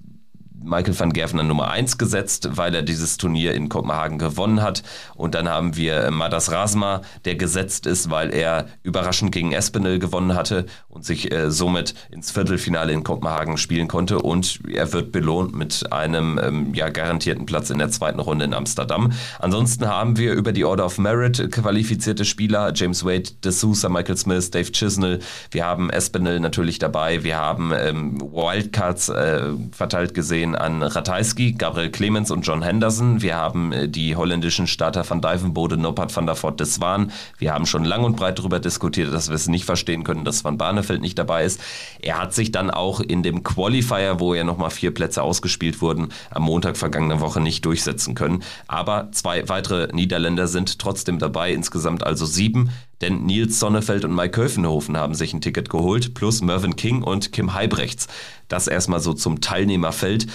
[0.65, 4.83] Michael van Gerven an Nummer 1 gesetzt, weil er dieses Turnier in Kopenhagen gewonnen hat.
[5.15, 10.35] Und dann haben wir Madas Rasma, der gesetzt ist, weil er überraschend gegen Espinel gewonnen
[10.35, 14.19] hatte und sich äh, somit ins Viertelfinale in Kopenhagen spielen konnte.
[14.19, 18.55] Und er wird belohnt mit einem ähm, ja, garantierten Platz in der zweiten Runde in
[18.55, 19.13] Amsterdam.
[19.39, 24.17] Ansonsten haben wir über die Order of Merit qualifizierte Spieler, James Wade, De Sousa, Michael
[24.17, 25.21] Smith, Dave Chisnell.
[25.51, 27.25] Wir haben Espinel natürlich dabei.
[27.25, 29.43] Wir haben ähm, Wildcards äh,
[29.73, 33.23] verteilt gesehen an Ratajski, Gabriel Clemens und John Henderson.
[33.23, 37.13] Wir haben äh, die holländischen Starter van Dijvenbode, Noppert van der Voort de Zwaan.
[37.39, 40.45] Wir haben schon lang und breit darüber diskutiert, dass wir es nicht verstehen können, dass
[40.45, 41.61] Van Barneveld nicht dabei ist.
[42.01, 46.09] Er hat sich dann auch in dem Qualifier, wo ja nochmal vier Plätze ausgespielt wurden,
[46.31, 48.43] am Montag vergangener Woche nicht durchsetzen können.
[48.67, 52.71] Aber zwei weitere Niederländer sind trotzdem dabei, insgesamt also sieben
[53.03, 57.33] denn Nils Sonnefeld und Mike Köfenhofen haben sich ein Ticket geholt, plus Mervyn King und
[57.33, 58.07] Kim Heibrechts.
[58.49, 60.27] Das erstmal so zum Teilnehmerfeld.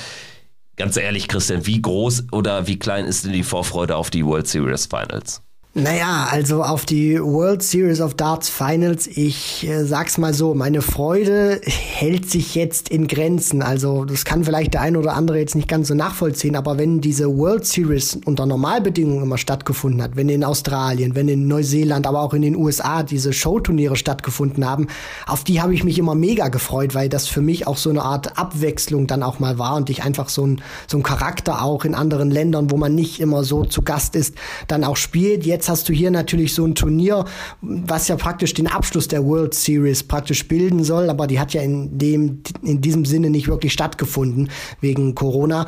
[0.75, 4.47] Ganz ehrlich, Christian, wie groß oder wie klein ist denn die Vorfreude auf die World
[4.47, 5.41] Series Finals?
[5.73, 10.81] Naja, also auf die World Series of Darts Finals, ich äh, sag's mal so, meine
[10.81, 13.61] Freude hält sich jetzt in Grenzen.
[13.61, 16.99] Also das kann vielleicht der eine oder andere jetzt nicht ganz so nachvollziehen, aber wenn
[16.99, 22.21] diese World Series unter Normalbedingungen immer stattgefunden hat, wenn in Australien, wenn in Neuseeland, aber
[22.21, 24.87] auch in den USA diese Showturniere stattgefunden haben,
[25.27, 28.01] auf die habe ich mich immer mega gefreut, weil das für mich auch so eine
[28.01, 31.85] Art Abwechslung dann auch mal war und ich einfach so ein, so ein Charakter auch
[31.85, 34.33] in anderen Ländern, wo man nicht immer so zu Gast ist,
[34.67, 35.45] dann auch spielt.
[35.45, 37.25] Jetzt Jetzt hast du hier natürlich so ein Turnier,
[37.61, 41.63] was ja praktisch den Abschluss der World Series praktisch bilden soll, aber die hat ja
[41.63, 44.51] in dem, in diesem Sinne nicht wirklich stattgefunden
[44.81, 45.65] wegen Corona.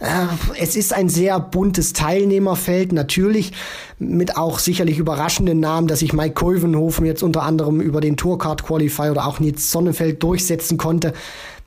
[0.00, 0.26] Äh,
[0.58, 3.52] es ist ein sehr buntes Teilnehmerfeld, natürlich
[4.00, 8.64] mit auch sicherlich überraschenden Namen, dass sich Mike Koivenhofen jetzt unter anderem über den Tourcard
[8.64, 11.12] Qualifier oder auch Nils Sonnefeld durchsetzen konnte.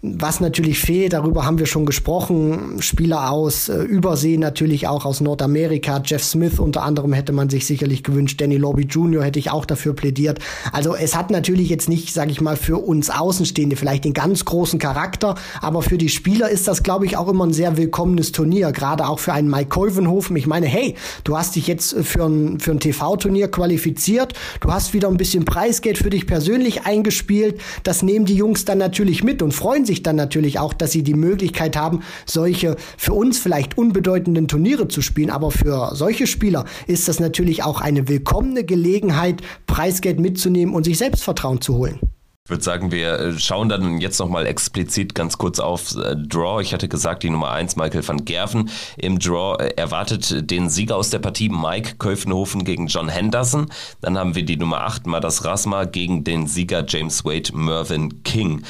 [0.08, 5.20] Was natürlich fehlt, darüber haben wir schon gesprochen, Spieler aus äh, Übersee, natürlich auch aus
[5.20, 9.24] Nordamerika, Jeff Smith unter anderem hätte man sich sicherlich gewünscht, Danny Lobby Jr.
[9.24, 10.40] hätte ich auch dafür plädiert.
[10.72, 14.46] Also es hat natürlich jetzt nicht, sage ich mal, für uns Außenstehende vielleicht den ganz
[14.46, 18.32] großen Charakter, aber für die Spieler ist das, glaube ich, auch immer ein sehr willkommenes
[18.32, 20.36] Turnier, gerade auch für einen Mike Kolvenhofen.
[20.36, 24.94] Ich meine, hey, du hast dich jetzt für ein, für ein TV-Turnier qualifiziert, du hast
[24.94, 29.42] wieder ein bisschen Preisgeld für dich persönlich eingespielt, das nehmen die Jungs dann natürlich mit
[29.42, 33.40] und freuen sich sich dann natürlich auch, dass sie die Möglichkeit haben, solche für uns
[33.40, 35.30] vielleicht unbedeutenden Turniere zu spielen.
[35.30, 40.98] Aber für solche Spieler ist das natürlich auch eine willkommene Gelegenheit, Preisgeld mitzunehmen und sich
[40.98, 42.00] Selbstvertrauen zu holen.
[42.48, 46.62] Ich würde sagen, wir äh, schauen dann jetzt nochmal explizit ganz kurz auf äh, Draw.
[46.62, 48.70] Ich hatte gesagt, die Nummer 1, Michael van Gerven.
[48.98, 53.66] Im Draw äh, erwartet den Sieger aus der Partie Mike Köfenhofen gegen John Henderson.
[54.02, 58.62] Dann haben wir die Nummer 8, Madas Rasma, gegen den Sieger James Wade Mervyn King.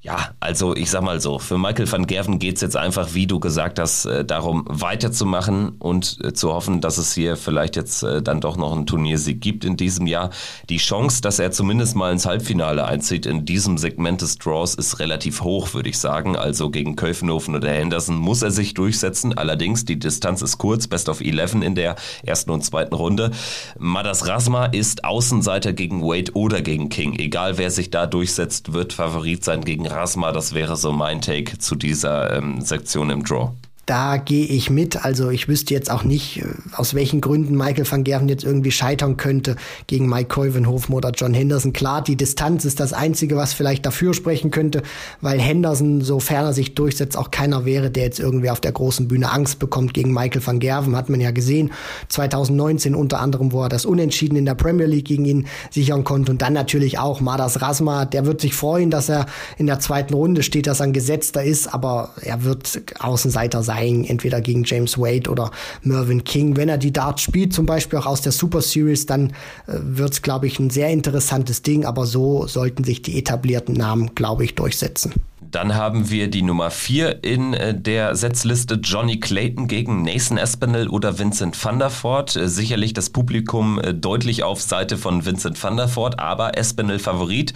[0.00, 3.40] Ja, also ich sag mal so, für Michael van Gerven geht's jetzt einfach, wie du
[3.40, 8.22] gesagt hast, äh, darum weiterzumachen und äh, zu hoffen, dass es hier vielleicht jetzt äh,
[8.22, 10.30] dann doch noch einen Turniersieg gibt in diesem Jahr.
[10.68, 15.00] Die Chance, dass er zumindest mal ins Halbfinale einzieht in diesem Segment des Draws ist
[15.00, 16.36] relativ hoch, würde ich sagen.
[16.36, 19.36] Also gegen Köfenhofen oder Henderson muss er sich durchsetzen.
[19.36, 23.32] Allerdings, die Distanz ist kurz, Best of 11 in der ersten und zweiten Runde.
[23.80, 27.18] Madas Rasma ist Außenseiter gegen Wade oder gegen King.
[27.18, 30.32] Egal wer sich da durchsetzt, wird Favorit sein gegen Rasma.
[30.32, 33.52] Das wäre so mein Take zu dieser ähm, Sektion im Draw
[33.88, 35.02] da gehe ich mit.
[35.02, 36.44] Also ich wüsste jetzt auch nicht, äh,
[36.76, 41.32] aus welchen Gründen Michael van Gerven jetzt irgendwie scheitern könnte gegen Mike Keuvenhofen oder John
[41.32, 41.72] Henderson.
[41.72, 44.82] Klar, die Distanz ist das Einzige, was vielleicht dafür sprechen könnte,
[45.22, 49.08] weil Henderson, sofern er sich durchsetzt, auch keiner wäre, der jetzt irgendwie auf der großen
[49.08, 50.94] Bühne Angst bekommt gegen Michael van Gerven.
[50.94, 51.72] Hat man ja gesehen,
[52.08, 56.30] 2019 unter anderem, wo er das Unentschieden in der Premier League gegen ihn sichern konnte.
[56.30, 59.24] Und dann natürlich auch Madas Rasma, der wird sich freuen, dass er
[59.56, 63.77] in der zweiten Runde steht, dass er ein Gesetzter ist, aber er wird Außenseiter sein
[63.78, 65.50] Dying, entweder gegen James Wade oder
[65.82, 66.56] Mervyn King.
[66.56, 69.28] Wenn er die Darts spielt, zum Beispiel auch aus der Super Series, dann
[69.66, 73.74] äh, wird es, glaube ich, ein sehr interessantes Ding, aber so sollten sich die etablierten
[73.74, 75.12] Namen, glaube ich, durchsetzen.
[75.50, 80.88] Dann haben wir die Nummer 4 in äh, der Setzliste Johnny Clayton gegen Nathan Espinel
[80.88, 82.36] oder Vincent van der Voort.
[82.36, 86.98] Äh, sicherlich das Publikum äh, deutlich auf Seite von Vincent van der Voort, aber Espinel
[86.98, 87.54] Favorit.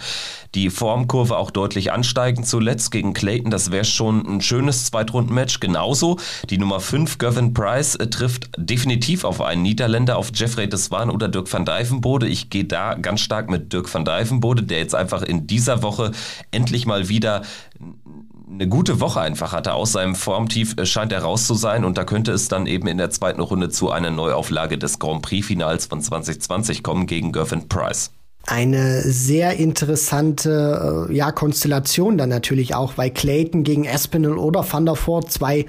[0.55, 3.49] Die Formkurve auch deutlich ansteigend zuletzt gegen Clayton.
[3.49, 5.59] Das wäre schon ein schönes Zweitrundenmatch.
[5.59, 6.17] Genauso
[6.49, 11.51] die Nummer 5 Gavin Price trifft definitiv auf einen Niederländer, auf Jeffrey Deswan oder Dirk
[11.51, 12.27] van Dijvenbode.
[12.27, 16.11] Ich gehe da ganz stark mit Dirk van Dijvenbode, der jetzt einfach in dieser Woche
[16.51, 17.41] endlich mal wieder
[18.53, 19.73] eine gute Woche einfach hatte.
[19.73, 22.87] Aus seinem Formtief äh, scheint er raus zu sein und da könnte es dann eben
[22.87, 27.67] in der zweiten Runde zu einer Neuauflage des Grand Prix-Finals von 2020 kommen gegen Gervin
[27.67, 28.11] Price
[28.45, 34.85] eine sehr interessante äh, ja, Konstellation dann natürlich auch, weil Clayton gegen Espinel oder Van
[34.85, 35.65] der Voort zwei äh,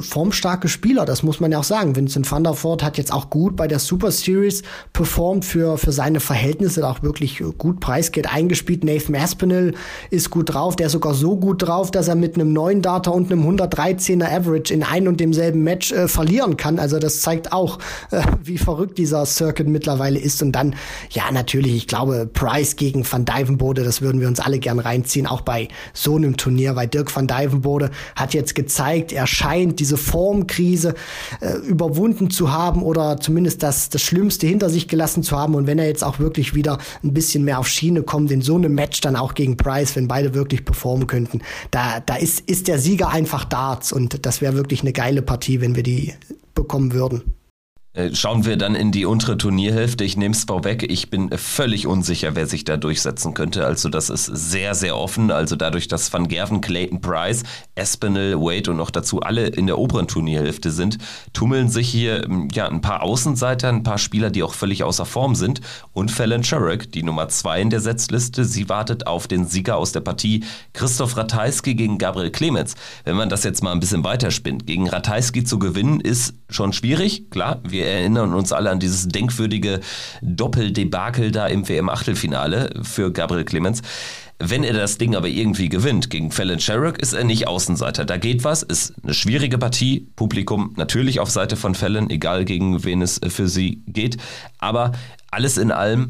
[0.00, 1.96] formstarke Spieler, das muss man ja auch sagen.
[1.96, 4.62] Vincent Van der Voort hat jetzt auch gut bei der Super Series
[4.92, 8.84] performt für, für seine Verhältnisse, auch wirklich gut Preisgeld eingespielt.
[8.84, 9.74] Nathan Espinel
[10.10, 13.10] ist gut drauf, der ist sogar so gut drauf, dass er mit einem neuen Data
[13.10, 16.78] und einem 113er Average in ein und demselben Match äh, verlieren kann.
[16.78, 17.80] Also das zeigt auch,
[18.12, 20.42] äh, wie verrückt dieser Circuit mittlerweile ist.
[20.42, 20.76] Und dann,
[21.10, 24.78] ja, natürlich, ich glaube, glaube, Price gegen Van Dijvenbode, das würden wir uns alle gern
[24.78, 29.80] reinziehen, auch bei so einem Turnier, weil Dirk van Dijvenbode hat jetzt gezeigt, er scheint
[29.80, 30.94] diese Formkrise
[31.40, 35.54] äh, überwunden zu haben oder zumindest das, das Schlimmste hinter sich gelassen zu haben.
[35.54, 38.56] Und wenn er jetzt auch wirklich wieder ein bisschen mehr auf Schiene kommt, in so
[38.56, 41.40] einem Match dann auch gegen Price, wenn beide wirklich performen könnten,
[41.70, 45.60] da, da ist, ist der Sieger einfach Darts und das wäre wirklich eine geile Partie,
[45.60, 46.12] wenn wir die
[46.54, 47.34] bekommen würden.
[47.94, 50.02] Äh, schauen wir dann in die untere Turnierhälfte.
[50.02, 50.90] Ich nehme es vorweg.
[50.90, 53.64] Ich bin völlig unsicher, wer sich da durchsetzen könnte.
[53.64, 55.30] Also das ist sehr, sehr offen.
[55.30, 57.44] Also dadurch, dass Van Gerven, Clayton Price,
[57.76, 60.98] Espinel, Wade und noch dazu alle in der oberen Turnierhälfte sind,
[61.32, 65.06] tummeln sich hier ähm, ja ein paar Außenseiter, ein paar Spieler, die auch völlig außer
[65.06, 65.60] Form sind.
[65.92, 68.44] Und Fallon Sherrick, die Nummer zwei in der Setzliste.
[68.44, 70.42] Sie wartet auf den Sieger aus der Partie
[70.72, 72.74] Christoph Ratajski gegen Gabriel Clemens.
[73.04, 77.30] Wenn man das jetzt mal ein bisschen weiterspinnt, gegen Ratajski zu gewinnen, ist schon schwierig.
[77.30, 79.80] Klar, wir wir erinnern uns alle an dieses denkwürdige
[80.22, 83.82] Doppeldebakel da im WM-Achtelfinale für Gabriel Clemens.
[84.38, 88.04] Wenn er das Ding aber irgendwie gewinnt gegen Fallon Sherrock, ist er nicht Außenseiter.
[88.04, 90.08] Da geht was, ist eine schwierige Partie.
[90.16, 94.16] Publikum natürlich auf Seite von Fallon, egal gegen wen es für sie geht.
[94.58, 94.92] Aber
[95.30, 96.08] alles in allem,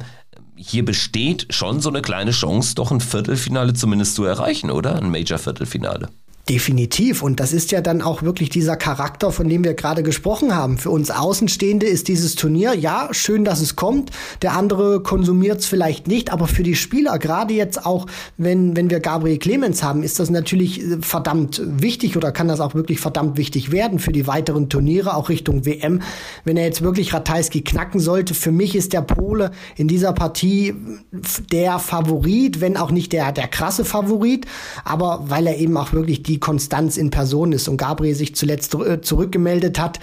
[0.56, 4.94] hier besteht schon so eine kleine Chance, doch ein Viertelfinale zumindest zu erreichen, oder?
[4.96, 6.08] Ein Major-Viertelfinale.
[6.50, 7.22] Definitiv.
[7.22, 10.76] Und das ist ja dann auch wirklich dieser Charakter, von dem wir gerade gesprochen haben.
[10.76, 14.10] Für uns Außenstehende ist dieses Turnier, ja, schön, dass es kommt.
[14.42, 18.04] Der andere konsumiert es vielleicht nicht, aber für die Spieler, gerade jetzt auch,
[18.36, 22.60] wenn, wenn wir Gabriel Clemens haben, ist das natürlich äh, verdammt wichtig oder kann das
[22.60, 26.02] auch wirklich verdammt wichtig werden für die weiteren Turniere, auch Richtung WM.
[26.44, 30.74] Wenn er jetzt wirklich Ratajski knacken sollte, für mich ist der Pole in dieser Partie
[31.50, 34.44] der Favorit, wenn auch nicht der, der krasse Favorit,
[34.84, 38.34] aber weil er eben auch wirklich die die Konstanz in Person ist und Gabriel sich
[38.34, 40.00] zuletzt äh, zurückgemeldet hat.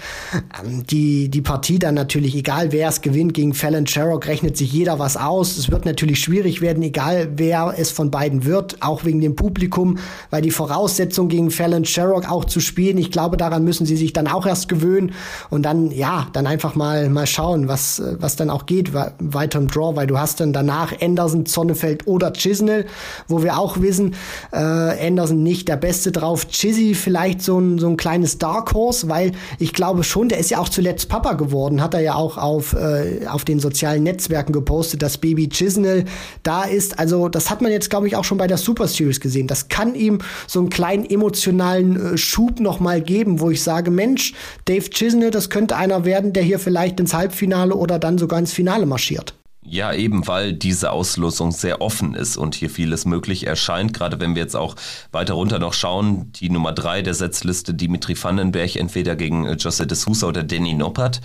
[0.64, 4.72] Ähm, die, die Partie dann natürlich, egal wer es gewinnt, gegen Fallon Sherrock rechnet sich
[4.72, 5.58] jeder was aus.
[5.58, 9.98] Es wird natürlich schwierig werden, egal wer es von beiden wird, auch wegen dem Publikum,
[10.30, 14.14] weil die Voraussetzung gegen Fallon Sherrock auch zu spielen, ich glaube, daran müssen sie sich
[14.14, 15.12] dann auch erst gewöhnen
[15.50, 19.68] und dann, ja, dann einfach mal, mal schauen, was, was dann auch geht, weiter im
[19.68, 22.86] Draw, weil du hast dann danach Anderson, Zonnefeld oder Chisnell,
[23.28, 24.14] wo wir auch wissen,
[24.50, 26.48] äh, Anderson nicht der beste drauf.
[26.48, 30.50] Chizzy vielleicht so ein, so ein kleines Dark Horse, weil ich glaube schon, der ist
[30.50, 34.52] ja auch zuletzt Papa geworden, hat er ja auch auf, äh, auf den sozialen Netzwerken
[34.52, 36.04] gepostet, dass Baby Chisnell
[36.42, 36.98] da ist.
[36.98, 39.46] Also das hat man jetzt, glaube ich, auch schon bei der Super Series gesehen.
[39.46, 44.34] Das kann ihm so einen kleinen emotionalen äh, Schub nochmal geben, wo ich sage, Mensch,
[44.64, 48.52] Dave Chisnell, das könnte einer werden, der hier vielleicht ins Halbfinale oder dann sogar ins
[48.52, 49.34] Finale marschiert.
[49.64, 53.94] Ja, eben, weil diese Auslosung sehr offen ist und hier vieles möglich erscheint.
[53.94, 54.74] Gerade wenn wir jetzt auch
[55.12, 59.86] weiter runter noch schauen, die Nummer drei der Setzliste, Dimitri Vandenberg, entweder gegen äh, Jose
[59.86, 61.20] de Sousa oder Danny Noppert.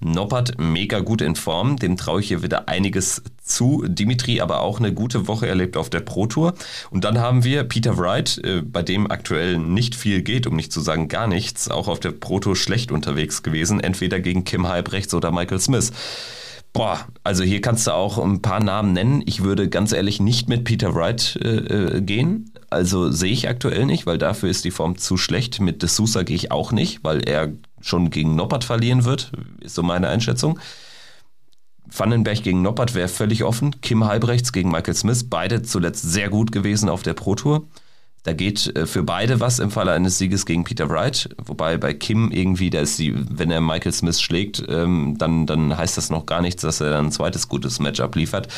[0.00, 3.84] Noppert mega gut in Form, dem traue ich hier wieder einiges zu.
[3.86, 6.54] Dimitri aber auch eine gute Woche erlebt auf der Pro Tour.
[6.90, 10.72] Und dann haben wir Peter Wright, äh, bei dem aktuell nicht viel geht, um nicht
[10.72, 14.66] zu sagen gar nichts, auch auf der Pro Tour schlecht unterwegs gewesen, entweder gegen Kim
[14.66, 15.92] Halbrechts oder Michael Smith.
[16.72, 19.22] Boah, also hier kannst du auch ein paar Namen nennen.
[19.26, 22.50] Ich würde ganz ehrlich nicht mit Peter Wright äh, äh, gehen.
[22.70, 25.60] Also sehe ich aktuell nicht, weil dafür ist die Form zu schlecht.
[25.60, 27.52] Mit De Sousa gehe ich auch nicht, weil er
[27.82, 30.58] schon gegen Noppert verlieren wird, ist so meine Einschätzung.
[31.94, 33.80] Vandenberg gegen Noppert wäre völlig offen.
[33.82, 37.66] Kim Halbrechts gegen Michael Smith, beide zuletzt sehr gut gewesen auf der Pro Tour.
[38.24, 41.28] Da geht äh, für beide was im Falle eines Sieges gegen Peter Wright.
[41.44, 45.76] Wobei bei Kim irgendwie, der ist die, wenn er Michael Smith schlägt, ähm, dann, dann
[45.76, 48.48] heißt das noch gar nichts, dass er dann ein zweites gutes Matchup liefert.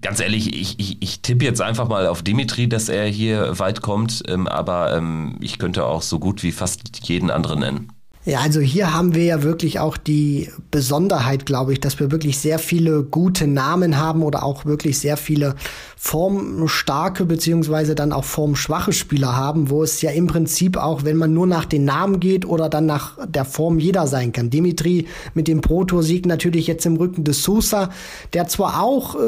[0.00, 3.80] Ganz ehrlich, ich, ich, ich tippe jetzt einfach mal auf Dimitri, dass er hier weit
[3.80, 7.95] kommt, ähm, aber ähm, ich könnte auch so gut wie fast jeden anderen nennen.
[8.28, 12.38] Ja, also hier haben wir ja wirklich auch die Besonderheit, glaube ich, dass wir wirklich
[12.38, 15.54] sehr viele gute Namen haben oder auch wirklich sehr viele
[15.96, 21.34] formstarke beziehungsweise dann auch formschwache Spieler haben, wo es ja im Prinzip auch, wenn man
[21.34, 24.50] nur nach den Namen geht oder dann nach der Form jeder sein kann.
[24.50, 27.90] Dimitri mit dem Pro-Tour-Sieg natürlich jetzt im Rücken des Sousa,
[28.32, 29.18] der zwar auch äh,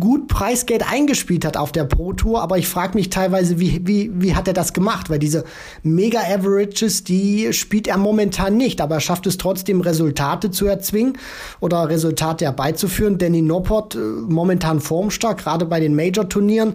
[0.00, 4.34] gut Preisgeld eingespielt hat auf der Pro-Tour, aber ich frage mich teilweise, wie, wie, wie
[4.34, 5.10] hat er das gemacht?
[5.10, 5.44] Weil diese
[5.82, 11.18] Mega-Averages, die spielt er momentan momentan nicht, aber er schafft es trotzdem, Resultate zu erzwingen
[11.60, 13.18] oder Resultate herbeizuführen.
[13.18, 16.74] Danny Noppert äh, momentan formstark, gerade bei den Major-Turnieren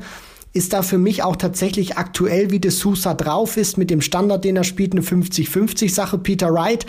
[0.54, 4.46] ist da für mich auch tatsächlich aktuell, wie de Sousa drauf ist, mit dem Standard,
[4.46, 6.20] den er spielt, eine 50-50-Sache.
[6.20, 6.86] Peter Wright,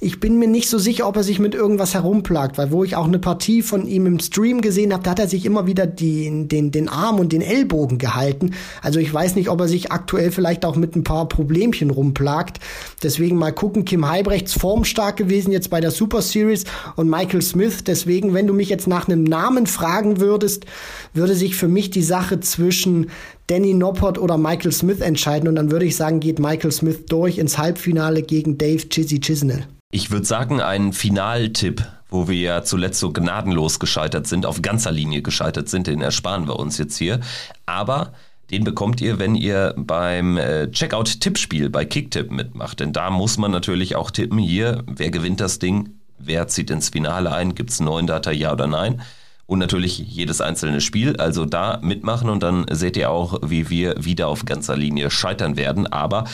[0.00, 2.96] ich bin mir nicht so sicher, ob er sich mit irgendwas herumplagt, weil wo ich
[2.96, 5.86] auch eine Partie von ihm im Stream gesehen habe, da hat er sich immer wieder
[5.86, 8.54] die, den, den Arm und den Ellbogen gehalten.
[8.82, 12.58] Also ich weiß nicht, ob er sich aktuell vielleicht auch mit ein paar Problemchen rumplagt.
[13.04, 16.64] Deswegen mal gucken, Kim Heibrechts formstark gewesen jetzt bei der Super Series
[16.96, 17.84] und Michael Smith.
[17.84, 20.66] Deswegen, wenn du mich jetzt nach einem Namen fragen würdest,
[21.12, 23.03] würde sich für mich die Sache zwischen
[23.46, 25.48] Danny Noppert oder Michael Smith entscheiden.
[25.48, 29.66] Und dann würde ich sagen, geht Michael Smith durch ins Halbfinale gegen Dave Chizzy Chisnell.
[29.90, 34.90] Ich würde sagen, ein Finaltipp, wo wir ja zuletzt so gnadenlos gescheitert sind, auf ganzer
[34.90, 37.20] Linie gescheitert sind, den ersparen wir uns jetzt hier.
[37.66, 38.12] Aber
[38.50, 42.80] den bekommt ihr, wenn ihr beim äh, Checkout-Tippspiel bei Kicktip mitmacht.
[42.80, 46.90] Denn da muss man natürlich auch tippen, hier, wer gewinnt das Ding, wer zieht ins
[46.90, 49.00] Finale ein, gibt es einen neuen Data, ja oder nein
[49.46, 51.16] und natürlich jedes einzelne Spiel.
[51.16, 55.56] Also da mitmachen und dann seht ihr auch, wie wir wieder auf ganzer Linie scheitern
[55.56, 55.86] werden.
[55.86, 56.24] Aber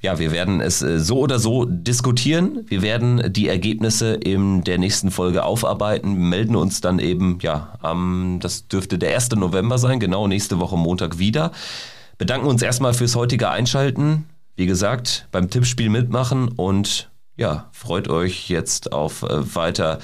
[0.00, 2.64] ja, wir werden es äh, so oder so diskutieren.
[2.66, 8.38] Wir werden die Ergebnisse in der nächsten Folge aufarbeiten, melden uns dann eben, ja, am,
[8.40, 9.30] das dürfte der 1.
[9.32, 11.52] November sein, genau nächste Woche Montag wieder.
[12.16, 14.26] Bedanken uns erstmal fürs heutige Einschalten.
[14.56, 20.00] Wie gesagt, beim Tippspiel mitmachen und ja, freut euch jetzt auf äh, weiter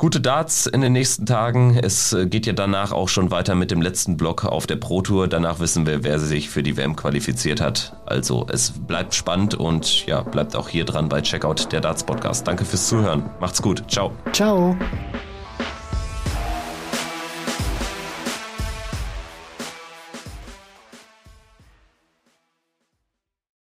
[0.00, 1.76] Gute Darts in den nächsten Tagen.
[1.76, 5.02] Es äh, geht ja danach auch schon weiter mit dem letzten Block auf der Pro
[5.02, 5.28] Tour.
[5.28, 7.94] Danach wissen wir, wer sich für die WM qualifiziert hat.
[8.06, 12.48] Also es bleibt spannend und ja, bleibt auch hier dran bei Checkout der Darts Podcast.
[12.48, 13.28] Danke fürs Zuhören.
[13.40, 13.84] Macht's gut.
[13.90, 14.12] Ciao.
[14.32, 14.74] Ciao.